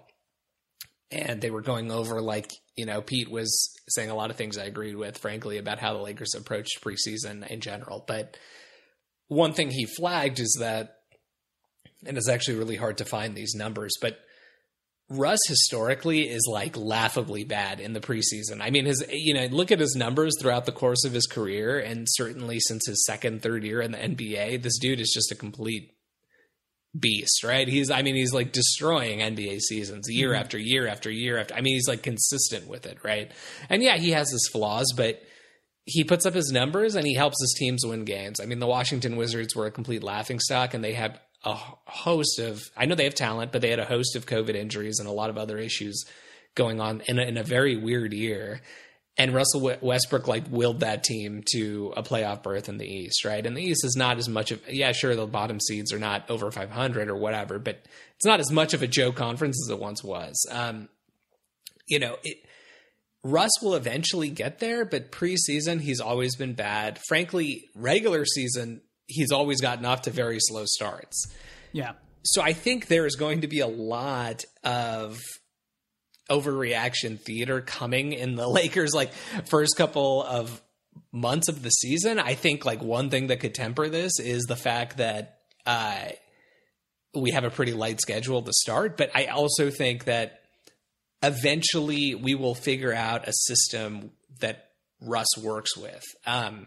[1.10, 4.56] and they were going over like you know Pete was saying a lot of things
[4.56, 8.04] I agreed with, frankly, about how the Lakers approached preseason in general.
[8.06, 8.36] But
[9.26, 10.98] one thing he flagged is that,
[12.06, 14.20] and it's actually really hard to find these numbers, but
[15.08, 18.60] Russ historically is like laughably bad in the preseason.
[18.60, 21.78] I mean, his you know look at his numbers throughout the course of his career,
[21.78, 25.36] and certainly since his second, third year in the NBA, this dude is just a
[25.36, 25.92] complete
[26.98, 27.68] beast, right?
[27.68, 30.42] He's I mean, he's like destroying NBA seasons year mm-hmm.
[30.42, 31.54] after year after year after.
[31.54, 33.30] I mean, he's like consistent with it, right?
[33.68, 35.22] And yeah, he has his flaws, but
[35.84, 38.40] he puts up his numbers and he helps his teams win games.
[38.40, 41.54] I mean, the Washington Wizards were a complete laughing stock, and they had a
[41.86, 44.98] host of I know they have talent, but they had a host of COVID injuries
[44.98, 46.04] and a lot of other issues
[46.56, 48.60] going on in a, in a very weird year.
[49.16, 53.46] And Russell Westbrook like willed that team to a playoff berth in the East, right?
[53.46, 56.28] And the East is not as much of yeah, sure the bottom seeds are not
[56.28, 59.78] over 500 or whatever, but it's not as much of a Joe conference as it
[59.78, 60.34] once was.
[60.50, 60.88] Um,
[61.86, 62.38] you know, it,
[63.22, 66.98] Russ will eventually get there, but preseason he's always been bad.
[67.08, 71.26] Frankly, regular season he's always gotten off to very slow starts.
[71.72, 71.92] Yeah.
[72.22, 75.18] So I think there is going to be a lot of
[76.30, 79.12] overreaction theater coming in the Lakers like
[79.44, 80.60] first couple of
[81.12, 82.18] months of the season.
[82.18, 86.08] I think like one thing that could temper this is the fact that uh
[87.14, 90.40] we have a pretty light schedule to start, but I also think that
[91.22, 96.02] eventually we will figure out a system that Russ works with.
[96.26, 96.66] Um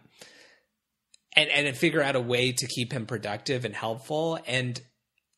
[1.35, 4.81] and and figure out a way to keep him productive and helpful and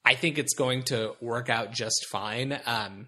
[0.04, 2.60] I think it's going to work out just fine.
[2.65, 3.08] Um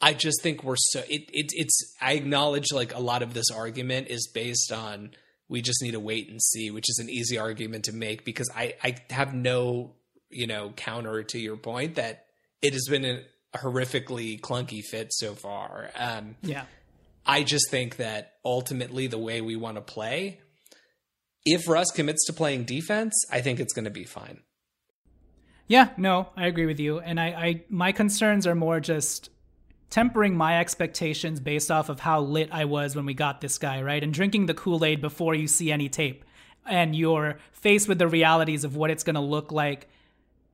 [0.00, 3.50] I just think we're so it, it it's I acknowledge like a lot of this
[3.54, 5.10] argument is based on
[5.48, 8.50] we just need to wait and see, which is an easy argument to make because
[8.54, 9.94] I I have no
[10.28, 12.26] you know counter to your point that
[12.62, 13.22] it has been a
[13.56, 15.90] horrifically clunky fit so far.
[15.96, 16.64] Um, Yeah.
[17.24, 20.40] I just think that ultimately the way we want to play,
[21.46, 24.40] if Russ commits to playing defense, I think it's going to be fine.
[25.68, 27.00] Yeah, no, I agree with you.
[27.00, 29.30] And I, I my concerns are more just
[29.88, 33.80] tempering my expectations based off of how lit I was when we got this guy,
[33.82, 34.02] right?
[34.02, 36.24] And drinking the Kool-Aid before you see any tape.
[36.66, 39.88] And you're faced with the realities of what it's gonna look like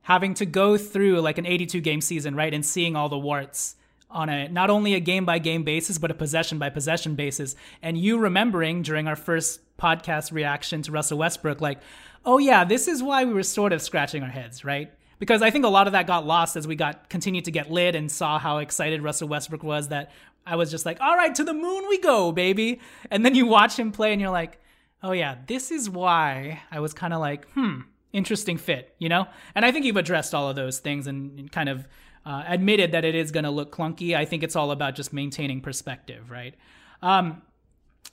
[0.03, 2.53] having to go through like an 82 game season, right?
[2.53, 3.75] And seeing all the warts
[4.13, 7.55] on a not only a game by game basis, but a possession by possession basis.
[7.81, 11.79] And you remembering during our first podcast reaction to Russell Westbrook, like,
[12.23, 14.91] oh yeah, this is why we were sort of scratching our heads, right?
[15.19, 17.71] Because I think a lot of that got lost as we got continued to get
[17.71, 20.11] lit and saw how excited Russell Westbrook was that
[20.45, 22.79] I was just like, all right, to the moon we go, baby.
[23.09, 24.59] And then you watch him play and you're like,
[25.01, 29.27] oh yeah, this is why I was kind of like, hmm, interesting fit, you know?
[29.55, 31.87] And I think you've addressed all of those things and, kind of
[32.25, 34.15] uh, admitted that it is going to look clunky.
[34.15, 36.55] I think it's all about just maintaining perspective, right?
[37.01, 37.41] Um,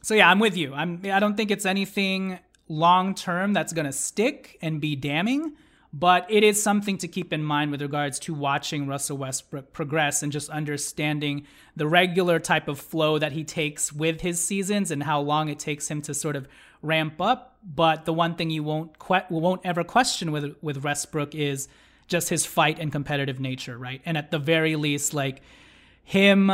[0.02, 0.74] so yeah, I'm with you.
[0.74, 1.00] I'm.
[1.04, 5.54] I don't think it's anything long term that's going to stick and be damning,
[5.92, 10.22] but it is something to keep in mind with regards to watching Russell Westbrook progress
[10.22, 11.46] and just understanding
[11.76, 15.58] the regular type of flow that he takes with his seasons and how long it
[15.58, 16.48] takes him to sort of
[16.82, 17.58] ramp up.
[17.62, 21.68] But the one thing you won't que- won't ever question with with Westbrook is
[22.10, 24.02] just his fight and competitive nature, right?
[24.04, 25.40] And at the very least, like
[26.02, 26.52] him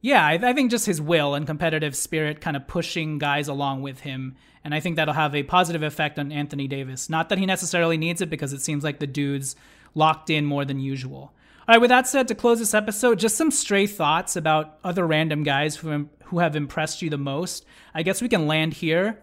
[0.00, 3.82] yeah, I, I, think just his will and competitive spirit kind of pushing guys along
[3.82, 4.36] with him.
[4.62, 7.10] And I think that'll have a positive effect on Anthony Davis.
[7.10, 9.56] Not that he necessarily needs it because it seems like the dude's
[9.94, 11.32] locked in more than usual.
[11.66, 15.06] All right, with that said, to close this episode, just some stray thoughts about other
[15.06, 17.66] random guys who, who have impressed you the most.
[17.92, 19.18] I guess we can land here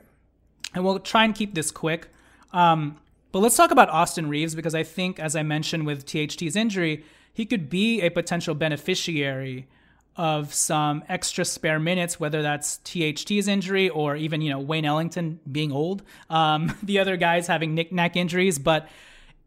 [0.73, 2.09] and we'll try and keep this quick.
[2.51, 2.97] Um,
[3.35, 7.03] but let's talk about Austin Reaves because I think, as I mentioned with THT's injury,
[7.33, 9.67] he could be a potential beneficiary
[10.15, 15.41] of some extra spare minutes, whether that's THT's injury or even, you know, Wayne Ellington
[15.51, 18.57] being old, um, the other guys having knick-knack injuries.
[18.57, 18.87] But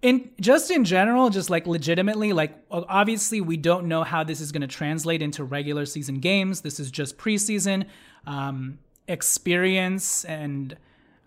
[0.03, 4.53] in just in general, just like legitimately, like obviously we don't know how this is
[4.53, 6.61] going to translate into regular season games.
[6.61, 7.87] This is just preseason
[8.27, 10.77] um, experience and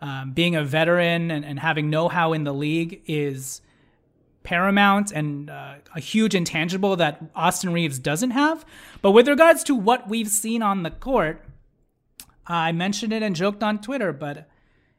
[0.02, 3.62] um, being a veteran and, and having know-how in the league is
[4.44, 8.66] paramount and uh, a huge intangible that Austin Reaves doesn't have.
[9.02, 11.44] But with regards to what we've seen on the court,
[12.48, 14.50] I mentioned it and joked on Twitter, but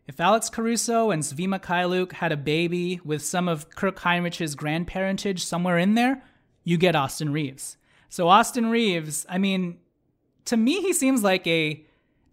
[0.07, 5.41] if Alex Caruso and Svi Mykhailiuk had a baby with some of Kirk Hinrich's grandparentage
[5.41, 6.23] somewhere in there,
[6.65, 7.77] you get Austin Reaves.
[8.09, 9.79] So Austin Reaves, I mean,
[10.45, 11.85] to me, he seems like a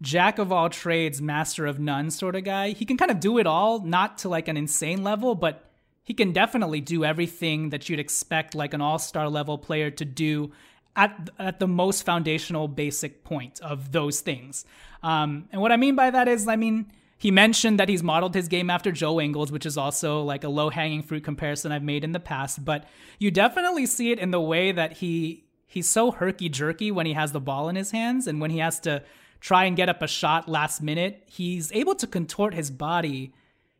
[0.02, 2.70] jack of all trades, master of none sort of guy.
[2.70, 5.70] He can kind of do it all, not to like an insane level, but
[6.02, 10.52] he can definitely do everything that you'd expect like an all-star level player to do
[10.96, 14.64] at at the most foundational basic point of those things.
[15.02, 18.34] Um, and what I mean by that is, I mean he mentioned that he's modeled
[18.34, 21.82] his game after Joe Ingles, which is also like a low hanging fruit comparison I've
[21.82, 22.64] made in the past.
[22.64, 27.04] But you definitely see it in the way that he he's so herky jerky when
[27.04, 29.02] he has the ball in his hands and when he has to
[29.40, 31.22] try and get up a shot last minute.
[31.26, 33.32] He's able to contort his body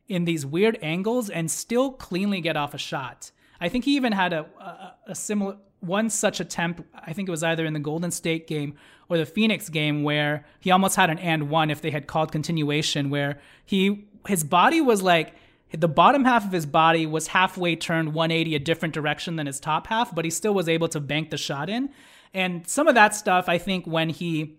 [0.08, 3.30] in these weird angles and still cleanly get off a shot.
[3.60, 7.30] I think he even had a, a, a similar one such attempt, I think it
[7.30, 8.74] was either in the Golden State game
[9.08, 12.30] or the Phoenix game, where he almost had an and one if they had called
[12.32, 15.34] continuation, where he his body was like
[15.72, 19.60] the bottom half of his body was halfway turned 180 a different direction than his
[19.60, 21.90] top half, but he still was able to bank the shot in.
[22.34, 24.58] And some of that stuff, I think, when he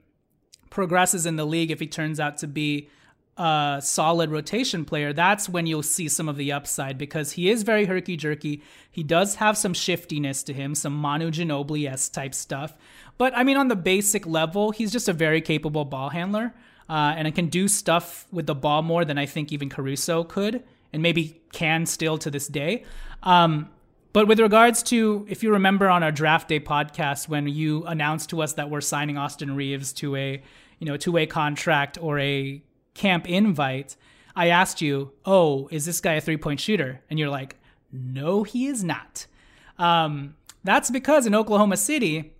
[0.71, 2.89] progresses in the league, if he turns out to be
[3.38, 7.62] a solid rotation player, that's when you'll see some of the upside because he is
[7.62, 8.63] very herky jerky.
[8.89, 12.75] He does have some shiftiness to him, some Manu Ginobili type stuff.
[13.19, 16.53] But I mean, on the basic level, he's just a very capable ball handler.
[16.89, 20.62] Uh, and can do stuff with the ball more than I think even Caruso could,
[20.91, 22.84] and maybe can still to this day.
[23.23, 23.69] Um,
[24.13, 28.30] but with regards to, if you remember on our draft day podcast when you announced
[28.32, 30.41] to us that we're signing Austin Reaves to a,
[30.80, 33.95] you know, two way contract or a camp invite,
[34.36, 37.58] I asked you, "Oh, is this guy a three point shooter?" And you're like,
[37.91, 39.28] "No, he is not."
[39.78, 42.34] Um, that's because in Oklahoma City,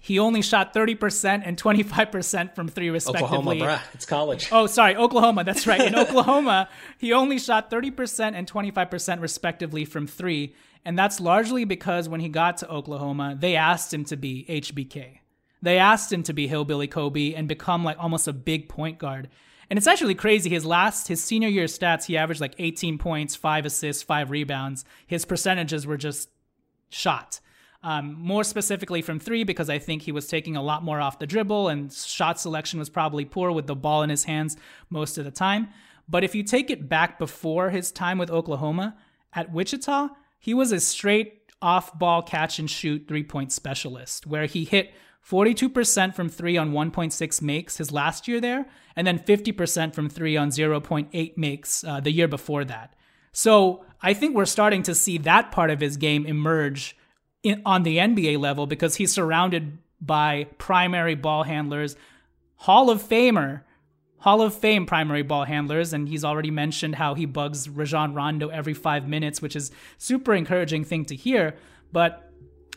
[0.00, 3.62] he only shot 30% and 25% from three, respectively.
[3.62, 3.94] Oklahoma, bruh.
[3.94, 4.48] It's college.
[4.50, 5.44] Oh, sorry, Oklahoma.
[5.44, 5.80] That's right.
[5.80, 10.56] In Oklahoma, he only shot 30% and 25%, respectively, from three.
[10.84, 15.18] And that's largely because when he got to Oklahoma, they asked him to be HBK.
[15.62, 19.28] They asked him to be Hillbilly Kobe and become like almost a big point guard.
[19.70, 20.50] And it's actually crazy.
[20.50, 24.84] His last, his senior year stats, he averaged like 18 points, five assists, five rebounds.
[25.06, 26.28] His percentages were just
[26.90, 27.40] shot.
[27.84, 31.18] Um, more specifically from three, because I think he was taking a lot more off
[31.18, 34.56] the dribble and shot selection was probably poor with the ball in his hands
[34.90, 35.68] most of the time.
[36.08, 38.96] But if you take it back before his time with Oklahoma,
[39.34, 40.08] at Wichita,
[40.42, 44.92] he was a straight off ball catch and shoot three point specialist, where he hit
[45.24, 50.36] 42% from three on 1.6 makes his last year there, and then 50% from three
[50.36, 52.96] on 0.8 makes uh, the year before that.
[53.30, 56.96] So I think we're starting to see that part of his game emerge
[57.44, 61.94] in, on the NBA level because he's surrounded by primary ball handlers,
[62.56, 63.60] Hall of Famer,
[64.22, 68.50] Hall of Fame primary ball handlers, and he's already mentioned how he bugs Rajon Rondo
[68.50, 71.56] every five minutes, which is super encouraging thing to hear.
[71.90, 72.32] But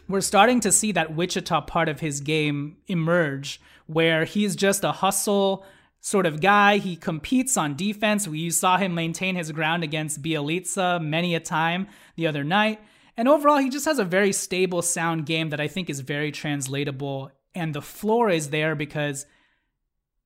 [0.09, 4.91] we're starting to see that Wichita part of his game emerge where he's just a
[4.91, 5.63] hustle
[6.01, 6.77] sort of guy.
[6.77, 8.27] He competes on defense.
[8.27, 12.79] We saw him maintain his ground against Bjelica many a time the other night.
[13.17, 16.31] And overall, he just has a very stable, sound game that I think is very
[16.31, 17.29] translatable.
[17.53, 19.27] And the floor is there because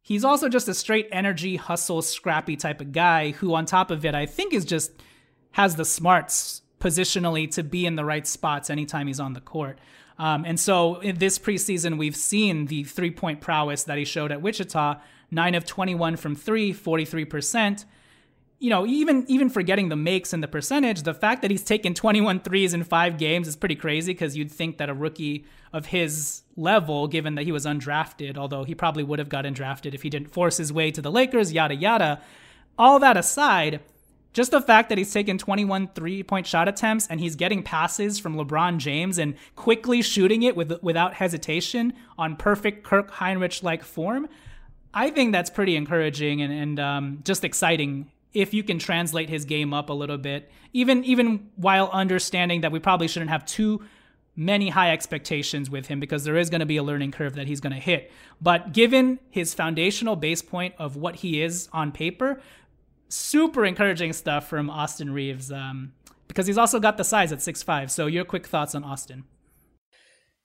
[0.02, 4.06] he's also just a straight energy, hustle, scrappy type of guy who, on top of
[4.06, 4.92] it, I think is just
[5.52, 9.80] has the smarts positionally to be in the right spots anytime he's on the court.
[10.18, 14.32] Um, and so in this preseason, we've seen the three point prowess that he showed
[14.32, 15.00] at Wichita
[15.32, 17.86] 9 of 21 from three, 43%.
[18.62, 21.94] You know, even even forgetting the makes and the percentage, the fact that he's taken
[21.94, 25.86] 21 threes in five games is pretty crazy because you'd think that a rookie of
[25.86, 30.02] his level, given that he was undrafted, although he probably would have gotten drafted if
[30.04, 32.22] he didn't force his way to the Lakers, yada yada.
[32.78, 33.82] All that aside,
[34.34, 38.20] just the fact that he's taken 21 three point shot attempts and he's getting passes
[38.20, 43.84] from LeBron James and quickly shooting it with, without hesitation on perfect Kirk Hinrich like
[43.84, 44.28] form,
[44.94, 49.46] I think that's pretty encouraging and, and um, just exciting if you can translate his
[49.46, 53.82] game up a little bit, even even while understanding that we probably shouldn't have too
[54.40, 57.46] many high expectations with him because there is going to be a learning curve that
[57.46, 58.10] he's going to hit.
[58.42, 62.42] But given his foundational base point of what he is on paper,
[63.10, 65.92] super encouraging stuff from Austin Reaves Um,
[66.28, 67.92] because he's also got the size at six five.
[67.92, 69.26] So your quick thoughts on Austin?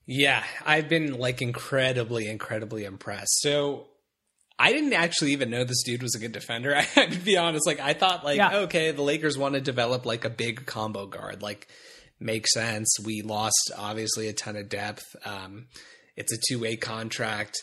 [0.07, 3.41] Yeah, I've been like incredibly, incredibly impressed.
[3.41, 3.87] So
[4.59, 6.75] I didn't actually even know this dude was a good defender.
[6.77, 7.67] I have to be honest.
[7.67, 8.57] Like I thought like, yeah.
[8.61, 11.43] okay, the Lakers want to develop like a big combo guard.
[11.43, 11.69] Like
[12.25, 12.89] makes sense.
[13.05, 15.05] We lost obviously a ton of depth.
[15.25, 15.67] Um,
[16.17, 17.57] it's a two way contract,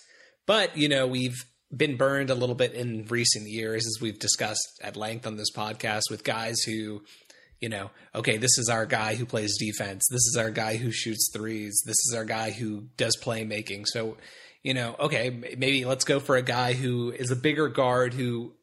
[0.45, 1.43] but you know, we've
[1.75, 5.51] been burned a little bit in recent years, as we've discussed at length on this
[5.51, 7.01] podcast with guys who
[7.61, 10.03] you know, okay, this is our guy who plays defense.
[10.09, 11.79] This is our guy who shoots threes.
[11.85, 13.85] This is our guy who does playmaking.
[13.85, 14.17] So,
[14.63, 18.53] you know, okay, maybe let's go for a guy who is a bigger guard who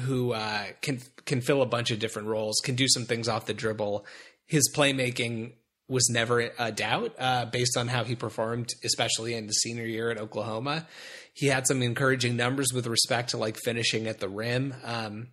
[0.00, 3.46] who uh, can can fill a bunch of different roles, can do some things off
[3.46, 4.04] the dribble.
[4.46, 5.52] His playmaking
[5.88, 10.10] was never a doubt uh, based on how he performed, especially in the senior year
[10.10, 10.86] at Oklahoma.
[11.34, 15.28] He had some encouraging numbers with respect to like finishing at the rim um,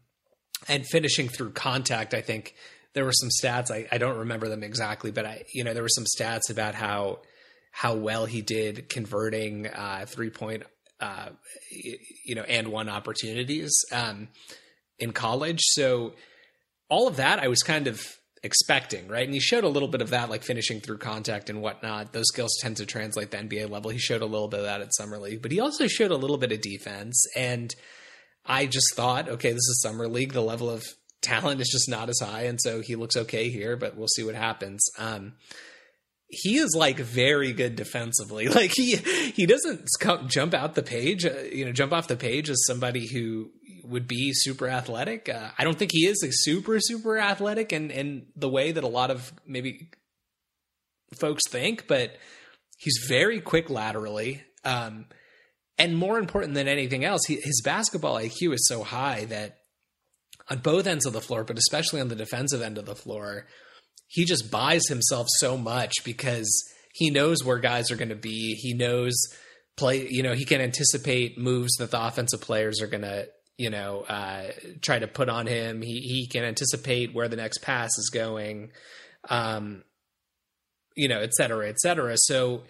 [0.68, 2.14] and finishing through contact.
[2.14, 2.56] I think
[2.94, 5.84] there were some stats I, I don't remember them exactly, but I you know there
[5.84, 7.20] were some stats about how
[7.72, 10.64] how well he did converting uh, three point
[11.00, 11.30] uh,
[11.72, 14.28] you know and one opportunities um,
[14.98, 15.60] in college.
[15.62, 16.14] So
[16.90, 18.02] all of that I was kind of
[18.44, 19.26] expecting, right?
[19.26, 22.14] And he showed a little bit of that, like finishing through contact and whatnot.
[22.14, 23.92] Those skills tend to translate the NBA level.
[23.92, 26.16] He showed a little bit of that at summer league, but he also showed a
[26.16, 27.26] little bit of defense.
[27.36, 27.74] And
[28.46, 30.34] I just thought, okay, this is summer league.
[30.34, 30.84] The level of
[31.22, 34.24] talent is just not as high, and so he looks okay here, but we'll see
[34.24, 34.82] what happens.
[34.98, 35.34] Um,
[36.30, 38.48] he is like very good defensively.
[38.60, 39.88] Like he he doesn't
[40.28, 43.52] jump out the page, uh, you know, jump off the page as somebody who
[43.90, 45.30] would be super athletic.
[45.30, 48.84] Uh, I don't think he is a super super athletic in in the way that
[48.84, 49.90] a lot of maybe
[51.20, 52.16] folks think, but
[52.78, 54.44] he's very quick laterally.
[54.64, 55.06] Um,
[55.78, 59.60] and more important than anything else, he, his basketball IQ is so high that
[60.50, 63.46] on both ends of the floor, but especially on the defensive end of the floor,
[64.08, 66.50] he just buys himself so much because
[66.94, 68.56] he knows where guys are going to be.
[68.56, 69.14] He knows
[69.78, 73.28] play, you know, he can anticipate moves that the offensive players are going to,
[73.60, 74.44] you know, uh,
[74.82, 75.82] try to put on him.
[75.82, 78.72] He he can anticipate where the next pass is going,
[79.30, 79.84] um,
[80.96, 82.16] you know, et cetera, et cetera.
[82.16, 82.64] So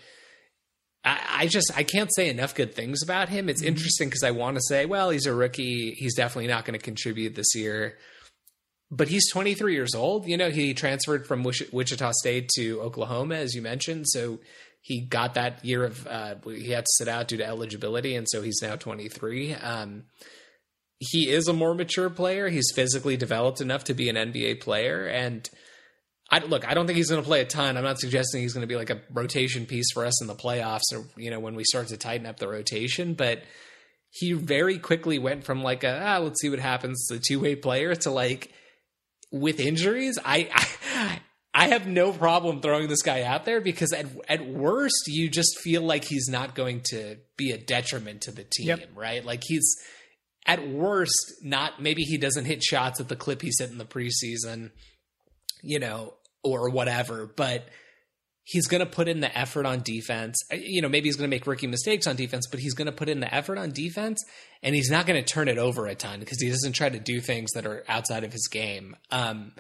[1.06, 3.50] I, I, just I can't say enough good things about him.
[3.50, 3.68] It's mm-hmm.
[3.68, 5.92] interesting because I want to say, well, he's a rookie.
[5.92, 8.00] He's definitely not going to contribute this year.
[8.90, 10.28] But he's 23 years old.
[10.28, 14.08] You know, he transferred from Wichita State to Oklahoma, as you mentioned.
[14.08, 14.40] So
[14.82, 18.28] he got that year of uh, he had to sit out due to eligibility, and
[18.28, 19.54] so he's now 23.
[19.54, 20.06] Um,
[21.00, 22.50] he is a more mature player.
[22.50, 25.50] He's physically developed enough to be an NBA player, and
[26.32, 27.78] I look, I don't think he's going to play a ton.
[27.78, 30.36] I'm not suggesting he's going to be like a rotation piece for us in the
[30.36, 33.42] playoffs or you know when we start to tighten up the rotation, but
[34.12, 37.56] he very quickly went from like a ah, let's see what happens to two way
[37.56, 38.52] player to like
[39.32, 40.20] with injuries.
[40.24, 41.20] I, I
[41.54, 45.60] I have no problem throwing this guy out there because at at worst you just
[45.60, 48.90] feel like he's not going to be a detriment to the team, yep.
[48.96, 49.26] right?
[49.26, 49.76] Like he's
[50.46, 53.86] at worst not maybe he doesn't hit shots at the clip he's hit in the
[53.86, 54.72] preseason
[55.62, 56.14] you know,
[56.44, 57.68] or whatever, but
[58.44, 60.38] he's going to put in the effort on defense.
[60.52, 62.92] You know, maybe he's going to make rookie mistakes on defense, but he's going to
[62.92, 64.24] put in the effort on defense
[64.64, 67.00] and he's not going to turn it over a ton because he doesn't try to
[67.00, 68.96] do things that are outside of his game.
[69.12, 69.52] Um,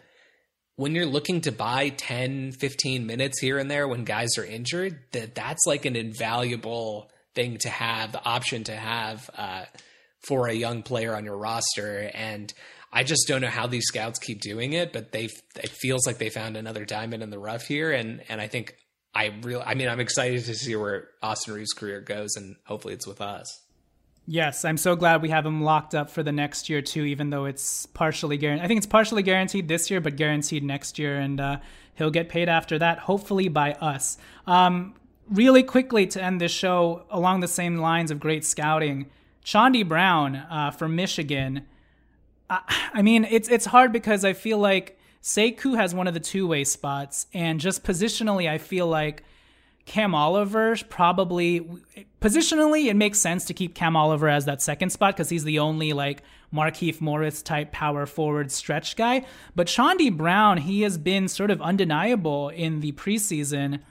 [0.75, 4.99] when you're looking to buy 10, 15 minutes here and there when guys are injured,
[5.11, 9.65] that that's like an invaluable thing to have, the option to have uh,
[10.22, 12.11] for a young player on your roster.
[12.13, 12.53] And
[12.91, 16.17] I just don't know how these scouts keep doing it, but they it feels like
[16.17, 18.76] they found another diamond in the rough here, and and I think
[19.13, 22.95] I real I mean I'm excited to see where Austin Reaves' career goes, and hopefully
[22.95, 23.61] it's with us.
[24.26, 27.30] Yes, I'm so glad we have him locked up for the next year too, even
[27.30, 28.63] though it's partially guaranteed.
[28.63, 31.57] I think it's partially guaranteed this year, but guaranteed next year, and uh,
[31.95, 34.17] he'll get paid after that, hopefully by us.
[34.45, 34.95] Um,
[35.30, 39.07] really quickly to end this show, along the same lines of great scouting,
[39.44, 41.66] Chaundee Brown uh, from Michigan
[42.50, 46.48] I mean, it's it's hard because I feel like Sekou has one of the two
[46.48, 49.24] way spots, and just positionally, I feel like
[49.86, 51.62] Cam Oliver probably
[52.22, 55.60] positionally it makes sense to keep Cam Oliver as that second spot because he's the
[55.60, 56.24] only like
[56.54, 59.26] Markieff Morris type power forward stretch guy.
[59.56, 63.82] But Chaundee Brown, he has been sort of undeniable in the preseason.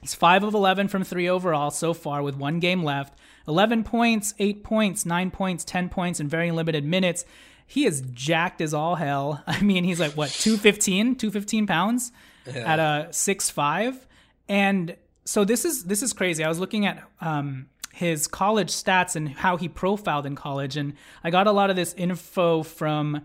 [0.00, 3.16] He's five of eleven from three overall so far with one game left.
[3.48, 7.24] 11 points, 8 points, 9 points, 10 points in very limited minutes
[7.68, 9.44] he is jacked as all hell.
[9.46, 12.10] I mean, he's like what 215, 215 pounds
[12.46, 12.60] yeah.
[12.60, 14.06] at a six five,
[14.48, 16.42] and so this is this is crazy.
[16.42, 20.94] I was looking at um, his college stats and how he profiled in college, and
[21.22, 23.20] I got a lot of this info from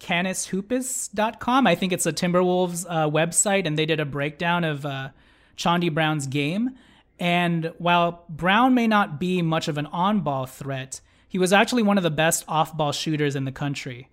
[0.00, 1.66] canishoopus.com.
[1.68, 5.10] I think it's a Timberwolves uh, website, and they did a breakdown of uh,
[5.56, 6.70] Chaundee Brown's game.
[7.18, 11.82] And while Brown may not be much of an on ball threat, he was actually
[11.82, 14.08] one of the best off ball shooters in the country.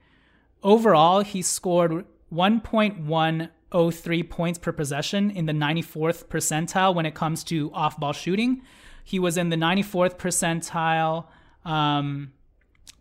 [0.63, 7.71] Overall, he scored 1.103 points per possession in the 94th percentile when it comes to
[7.73, 8.61] off ball shooting.
[9.03, 11.25] He was in the 94th percentile
[11.65, 12.33] um,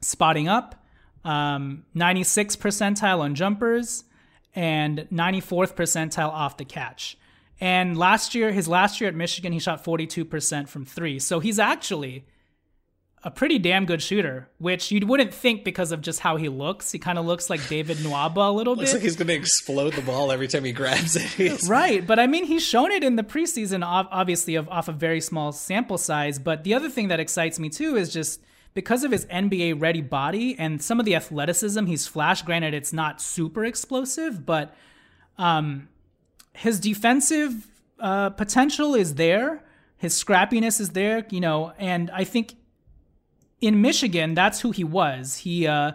[0.01, 0.85] spotting up,
[1.25, 4.05] um, 96th percentile on jumpers,
[4.55, 7.17] and 94th percentile off the catch.
[7.61, 11.19] And last year, his last year at Michigan, he shot 42% from three.
[11.19, 12.25] So he's actually
[13.23, 16.91] a pretty damn good shooter, which you wouldn't think because of just how he looks.
[16.91, 18.93] He kind of looks like David Nwaba a little looks bit.
[18.93, 21.63] Looks like he's going to explode the ball every time he grabs it.
[21.69, 25.21] right, but I mean, he's shown it in the preseason, obviously, of, off a very
[25.21, 26.39] small sample size.
[26.39, 28.41] But the other thing that excites me too is just
[28.73, 32.47] because of his NBA ready body and some of the athleticism he's flashed.
[32.47, 34.75] Granted, it's not super explosive, but
[35.37, 35.89] um,
[36.53, 39.63] his defensive uh, potential is there.
[39.97, 42.55] His scrappiness is there, you know, and I think
[43.61, 45.37] in Michigan, that's who he was.
[45.37, 45.93] He uh,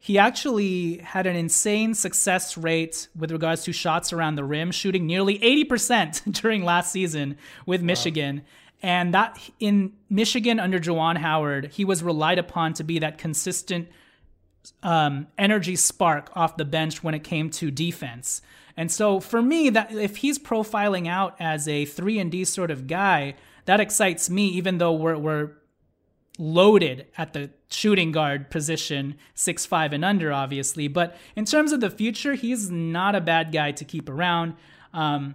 [0.00, 5.06] he actually had an insane success rate with regards to shots around the rim, shooting
[5.06, 7.36] nearly 80% during last season
[7.66, 8.36] with Michigan.
[8.36, 8.42] Wow.
[8.80, 13.88] And that in Michigan under Juwan Howard, he was relied upon to be that consistent
[14.84, 18.40] um, energy spark off the bench when it came to defense.
[18.78, 22.70] And so for me, that if he's profiling out as a three and D sort
[22.70, 25.50] of guy, that excites me, even though we're, we're
[26.38, 30.86] loaded at the shooting guard position, six five and under, obviously.
[30.86, 34.54] But in terms of the future, he's not a bad guy to keep around.
[34.94, 35.34] Um,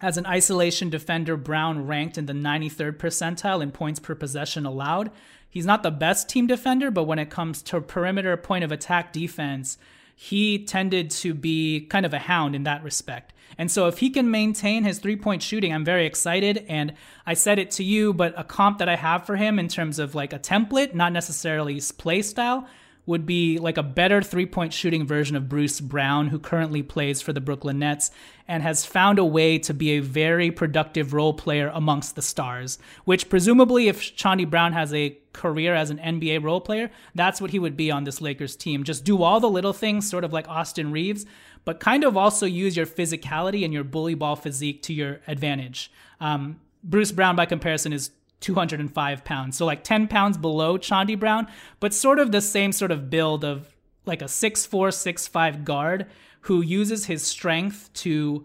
[0.00, 5.10] as an isolation defender, Brown ranked in the 93rd percentile in points per possession allowed.
[5.50, 9.12] He's not the best team defender, but when it comes to perimeter point of attack
[9.12, 9.76] defense,
[10.20, 13.32] he tended to be kind of a hound in that respect.
[13.56, 16.66] And so if he can maintain his three point shooting, I'm very excited.
[16.68, 16.92] And
[17.24, 20.00] I said it to you, but a comp that I have for him in terms
[20.00, 22.66] of like a template, not necessarily his play style,
[23.08, 27.22] would be like a better three point shooting version of Bruce Brown, who currently plays
[27.22, 28.10] for the Brooklyn Nets
[28.46, 32.78] and has found a way to be a very productive role player amongst the stars.
[33.06, 37.50] Which, presumably, if Chaundee Brown has a career as an NBA role player, that's what
[37.50, 38.84] he would be on this Lakers team.
[38.84, 41.24] Just do all the little things, sort of like Austin Reaves,
[41.64, 45.90] but kind of also use your physicality and your bully ball physique to your advantage.
[46.20, 48.10] Um, Bruce Brown, by comparison, is
[48.40, 49.56] 205 pounds.
[49.56, 51.48] So like 10 pounds below Chaundee Brown,
[51.80, 53.74] but sort of the same sort of build of
[54.06, 56.06] like a 6'4, 6'5 guard
[56.42, 58.44] who uses his strength to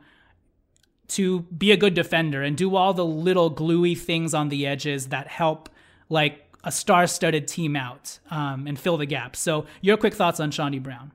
[1.10, 5.10] to be a good defender and do all the little gluey things on the edges
[5.10, 5.70] that help
[6.10, 9.36] like a star-studded team out um, and fill the gap.
[9.36, 11.12] So your quick thoughts on Chaundee Brown?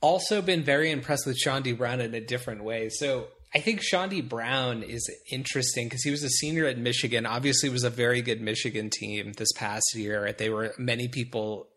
[0.00, 2.88] Also been very impressed with Chaundee Brown in a different way.
[2.88, 7.26] So I think Chaundee Brown is interesting because he was a senior at Michigan.
[7.26, 10.32] Obviously, was a very good Michigan team this past year.
[10.32, 11.68] They were many people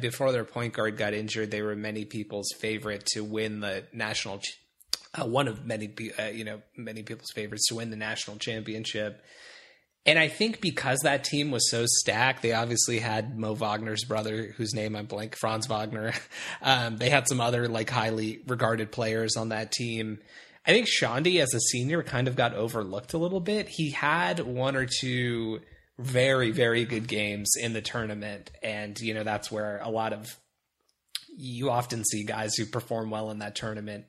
[0.00, 1.50] before their point guard got injured.
[1.50, 4.40] They were many people's favorite to win the national.
[5.14, 9.22] Uh, one of many, uh, you know, many people's favorites to win the national championship.
[10.04, 14.52] And I think because that team was so stacked, they obviously had Mo Wagner's brother,
[14.56, 16.12] whose name I'm blank, Franz Wagner.
[16.64, 20.20] Um, they had some other like highly regarded players on that team.
[20.64, 23.68] I think Chaundee as a senior kind of got overlooked a little bit.
[23.68, 25.60] He had one or two
[25.98, 28.50] very, very good games in the tournament.
[28.62, 30.36] And, you know, that's where a lot of
[31.36, 34.04] you often see guys who perform well in that tournament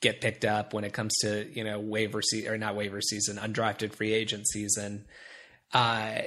[0.00, 3.94] get picked up when it comes to, you know, waiver or not waiver season, undrafted
[3.94, 5.06] free agent season.
[5.72, 6.18] Uh,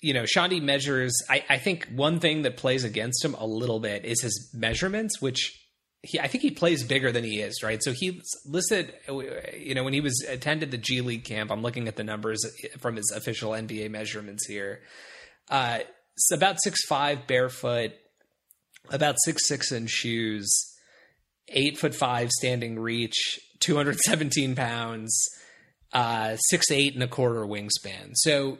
[0.00, 1.14] you know, Chaundee measures.
[1.30, 5.20] I, I think one thing that plays against him a little bit is his measurements,
[5.22, 5.63] which
[6.04, 7.82] he, I think he plays bigger than he is, right?
[7.82, 8.94] So he listed,
[9.58, 11.50] you know, when he was attended the G League camp.
[11.50, 12.44] I'm looking at the numbers
[12.78, 14.80] from his official NBA measurements here.
[15.48, 15.80] Uh,
[16.32, 17.92] about six five barefoot,
[18.90, 20.48] about six six in shoes,
[21.48, 25.18] eight foot five standing reach, 217 pounds,
[25.92, 28.12] uh, six eight and a quarter wingspan.
[28.14, 28.58] So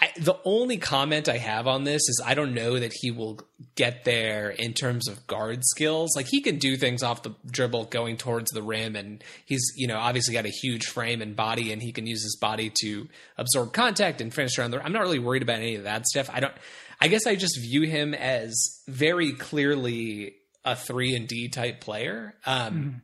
[0.00, 3.40] I, the only comment I have on this is I don't know that he will
[3.74, 6.14] get there in terms of guard skills.
[6.14, 9.88] Like he can do things off the dribble going towards the rim, and he's you
[9.88, 13.08] know obviously got a huge frame and body, and he can use his body to
[13.36, 14.84] absorb contact and finish around the.
[14.84, 16.30] I'm not really worried about any of that stuff.
[16.32, 16.54] I don't.
[17.00, 22.34] I guess I just view him as very clearly a three and D type player,
[22.46, 22.98] um, mm-hmm.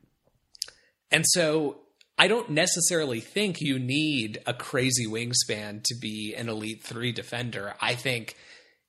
[1.10, 1.78] and so
[2.16, 7.74] I don't necessarily think you need a crazy wingspan to be an elite three defender.
[7.80, 8.36] I think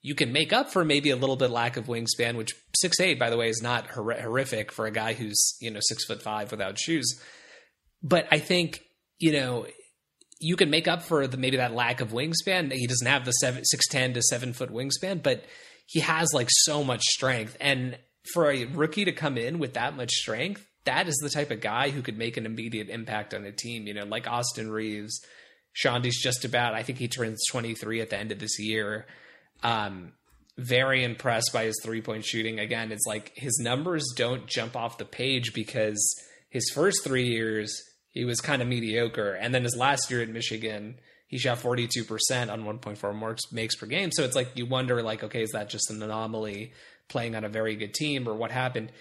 [0.01, 3.17] you can make up for maybe a little bit lack of wingspan, which six eight,
[3.17, 6.21] by the way, is not hor- horrific for a guy who's you know six foot
[6.21, 7.19] five without shoes.
[8.03, 8.81] But I think
[9.17, 9.65] you know
[10.39, 12.71] you can make up for the maybe that lack of wingspan.
[12.71, 15.43] He doesn't have the seven six ten to seven foot wingspan, but
[15.87, 17.57] he has like so much strength.
[17.59, 17.97] And
[18.33, 21.61] for a rookie to come in with that much strength, that is the type of
[21.61, 23.87] guy who could make an immediate impact on a team.
[23.87, 25.19] You know, like Austin Reaves,
[25.73, 29.05] Chaundee's just about, I think he turns 23 at the end of this year.
[29.63, 30.13] Um,
[30.57, 32.59] very impressed by his three point shooting.
[32.59, 35.99] Again, it's like his numbers don't jump off the page because
[36.49, 40.29] his first three years he was kind of mediocre, and then his last year at
[40.29, 40.95] Michigan
[41.27, 44.11] he shot 42% on 1.4 makes per game.
[44.11, 46.71] So it's like you wonder, like, okay, is that just an anomaly
[47.09, 48.91] playing on a very good team, or what happened?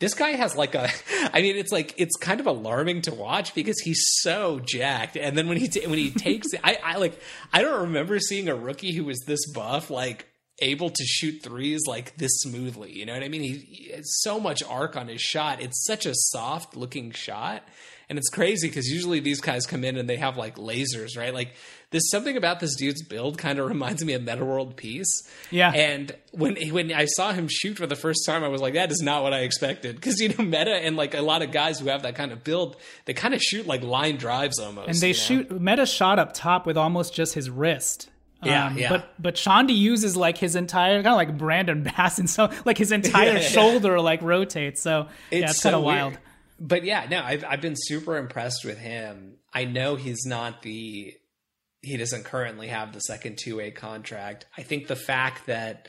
[0.00, 0.90] This guy has like a,
[1.32, 5.38] I mean, it's like it's kind of alarming to watch because he's so jacked, and
[5.38, 7.20] then when he t- when he takes it, I, I like
[7.52, 10.26] I don't remember seeing a rookie who was this buff like
[10.60, 12.92] able to shoot threes like this smoothly.
[12.92, 13.42] You know what I mean?
[13.42, 15.62] He, he has so much arc on his shot.
[15.62, 17.62] It's such a soft looking shot.
[18.08, 21.32] And it's crazy because usually these guys come in and they have like lasers, right?
[21.32, 21.54] Like
[21.90, 25.08] there's something about this dude's build kind of reminds me of Metta World Peace.
[25.50, 25.72] Yeah.
[25.72, 28.90] And when when I saw him shoot for the first time, I was like, that
[28.92, 29.96] is not what I expected.
[29.96, 32.44] Because you know, Metta and like a lot of guys who have that kind of
[32.44, 32.76] build,
[33.06, 34.88] they kind of shoot like line drives almost.
[34.88, 35.18] And they you know?
[35.18, 38.08] shoot Metta shot up top with almost just his wrist.
[38.42, 38.88] Yeah, Um, yeah.
[38.88, 42.78] But but Chaundee uses like his entire kind of like Brandon Bass and so like
[42.78, 43.40] his entire Yeah, yeah.
[43.40, 44.82] shoulder like rotates.
[44.82, 46.16] So yeah, it's kind of wild.
[46.58, 49.34] But yeah, no, I've I've been super impressed with him.
[49.52, 51.14] I know he's not the
[51.82, 54.46] he doesn't currently have the second two way contract.
[54.56, 55.88] I think the fact that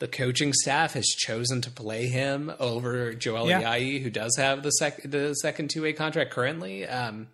[0.00, 3.62] the coaching staff has chosen to play him over Joel Yeah.
[3.62, 7.28] Ayayi, who does have the sec the second two way contract currently, um,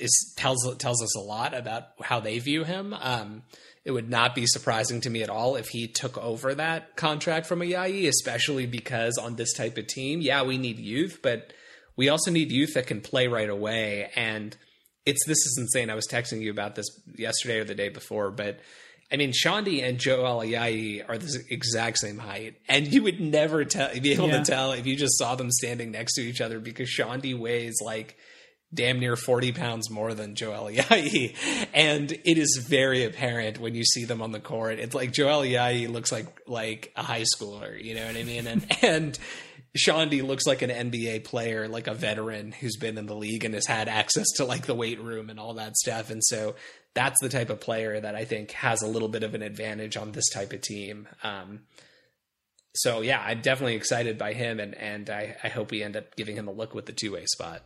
[0.00, 2.94] is tells tells us a lot about how they view him.
[2.94, 3.42] Um,
[3.84, 7.46] it would not be surprising to me at all if he took over that contract
[7.46, 11.52] from Ayayi, especially because on this type of team, yeah, we need youth, but
[11.94, 14.10] we also need youth that can play right away.
[14.16, 14.56] And
[15.06, 15.90] it's this is insane.
[15.90, 16.86] I was texting you about this
[17.16, 18.58] yesterday or the day before, but
[19.12, 23.64] I mean, Chaundee and Joel Ayayi are the exact same height, and you would never
[23.64, 24.38] tell be able Yeah.
[24.38, 27.76] to tell if you just saw them standing next to each other because Chaundee weighs
[27.84, 28.16] like
[28.72, 31.36] damn near 40 pounds more than Joel Ayayi.
[31.74, 34.78] And it is very apparent when you see them on the court.
[34.80, 38.46] It's like Joel Ayayi looks like like a high schooler, you know what I mean?
[38.46, 39.18] And and
[39.76, 43.54] Chaundee looks like an NBA player, like a veteran who's been in the league and
[43.54, 46.10] has had access to like the weight room and all that stuff.
[46.10, 46.54] And so
[46.94, 49.96] that's the type of player that I think has a little bit of an advantage
[49.96, 51.08] on this type of team.
[51.24, 51.62] Um,
[52.76, 56.16] so yeah, I'm definitely excited by him, and and I, I hope we end up
[56.16, 57.62] giving him a look with the two way spot.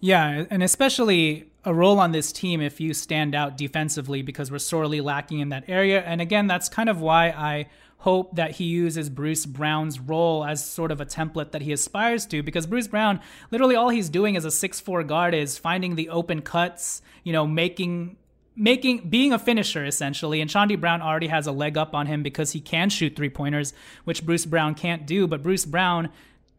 [0.00, 4.58] Yeah, and especially a role on this team if you stand out defensively because we're
[4.58, 6.02] sorely lacking in that area.
[6.02, 7.66] And again, that's kind of why I
[7.98, 12.24] hope that he uses Bruce Brown's role as sort of a template that he aspires
[12.26, 13.20] to because Bruce Brown,
[13.50, 17.46] literally all he's doing as a 6'4 guard is finding the open cuts, you know,
[17.46, 18.16] making
[18.56, 22.22] making being a finisher essentially and Chaundee Brown already has a leg up on him
[22.22, 23.72] because he can shoot three pointers
[24.04, 26.10] which Bruce Brown can't do but Bruce Brown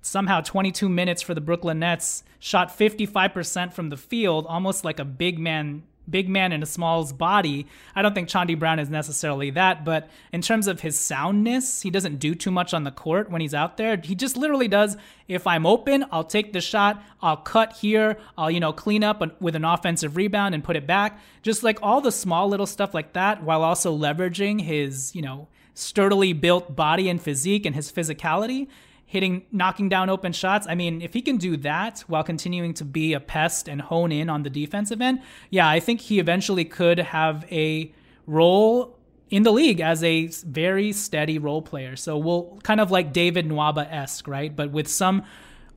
[0.01, 5.05] somehow 22 minutes for the Brooklyn Nets, shot 55% from the field, almost like a
[5.05, 7.67] big man big man in a small's body.
[7.95, 11.89] I don't think Chaundee Brown is necessarily that, but in terms of his soundness, he
[11.89, 13.99] doesn't do too much on the court when he's out there.
[14.03, 14.97] He just literally does
[15.27, 19.41] if I'm open, I'll take the shot, I'll cut here, I'll you know clean up
[19.41, 21.19] with an offensive rebound and put it back.
[21.41, 25.47] Just like all the small little stuff like that while also leveraging his, you know,
[25.73, 28.67] sturdily built body and physique and his physicality
[29.11, 30.65] hitting knocking down open shots.
[30.69, 34.09] I mean, if he can do that while continuing to be a pest and hone
[34.09, 37.91] in on the defensive end, yeah, I think he eventually could have a
[38.25, 38.97] role
[39.29, 41.97] in the league as a very steady role player.
[41.97, 44.55] So we'll kind of like David Nwaba-esque, right?
[44.55, 45.23] But with some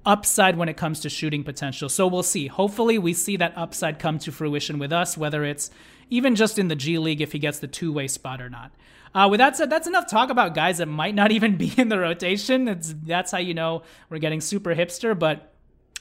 [0.07, 1.89] upside when it comes to shooting potential.
[1.89, 2.47] So we'll see.
[2.47, 5.73] Hopefully we see that upside come to fruition with us, whether it's
[6.09, 8.71] even just in the G League if he gets the two-way spot or not.
[9.15, 11.89] Uh, with that said, that's enough talk about guys that might not even be in
[11.89, 12.69] the rotation.
[12.69, 15.55] It's, that's how you know we're getting super hipster, but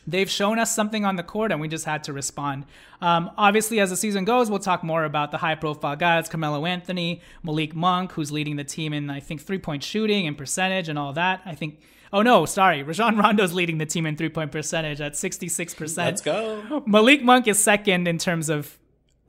[0.08, 2.66] they've shown us something on the court and we just had to respond.
[3.02, 6.66] Um, obviously, as the season goes, we'll talk more about the high profile guys Carmelo
[6.66, 10.90] Anthony, Malik Monk, who's leading the team in, I think, three point shooting and percentage
[10.90, 11.42] and all that.
[11.46, 11.82] I think.
[12.12, 12.84] Oh no, sorry.
[12.84, 15.98] Rajon Rondo's leading the team in three point percentage at 66%.
[15.98, 16.84] Let's go.
[16.86, 18.78] Malik Monk is second in terms of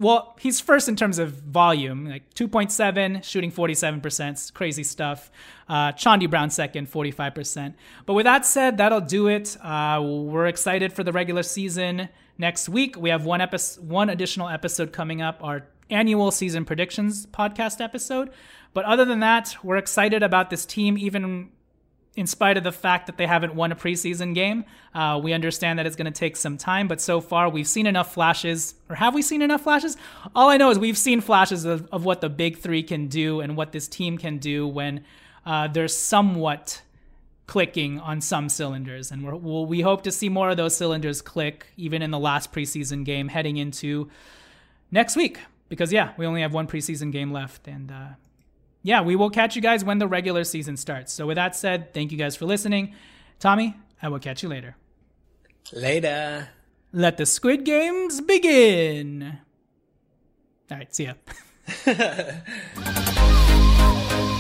[0.00, 5.30] well, he's first in terms of volume, like 2.7, shooting 47%, crazy stuff.
[5.68, 7.74] Uh, Chaundee Brown second, 45%.
[8.04, 9.56] But with that said, that'll do it.
[9.62, 12.96] Uh, we're excited for the regular season next week.
[12.96, 18.30] We have one episode, one additional episode coming up, our annual season predictions podcast episode.
[18.72, 21.50] But other than that, we're excited about this team, even
[22.16, 24.64] in spite of the fact that they haven't won a preseason game.
[24.94, 27.86] Uh, we understand that it's going to take some time, but so far we've seen
[27.86, 28.74] enough flashes.
[28.88, 29.96] Or have we seen enough flashes?
[30.34, 33.40] All I know is we've seen flashes of, of what the big three can do
[33.40, 35.04] and what this team can do when
[35.44, 36.82] uh, they're somewhat
[37.46, 39.10] clicking on some cylinders.
[39.10, 42.18] And we we'll, we hope to see more of those cylinders click even in the
[42.18, 44.08] last preseason game heading into
[44.90, 45.38] next week.
[45.68, 47.66] Because, yeah, we only have one preseason game left.
[47.66, 48.08] And, uh,
[48.84, 51.12] yeah, we will catch you guys when the regular season starts.
[51.12, 52.94] So, with that said, thank you guys for listening.
[53.40, 54.76] Tommy, I will catch you later.
[55.72, 56.50] Later.
[56.92, 59.38] Let the Squid Games begin.
[60.70, 61.14] All right, see ya.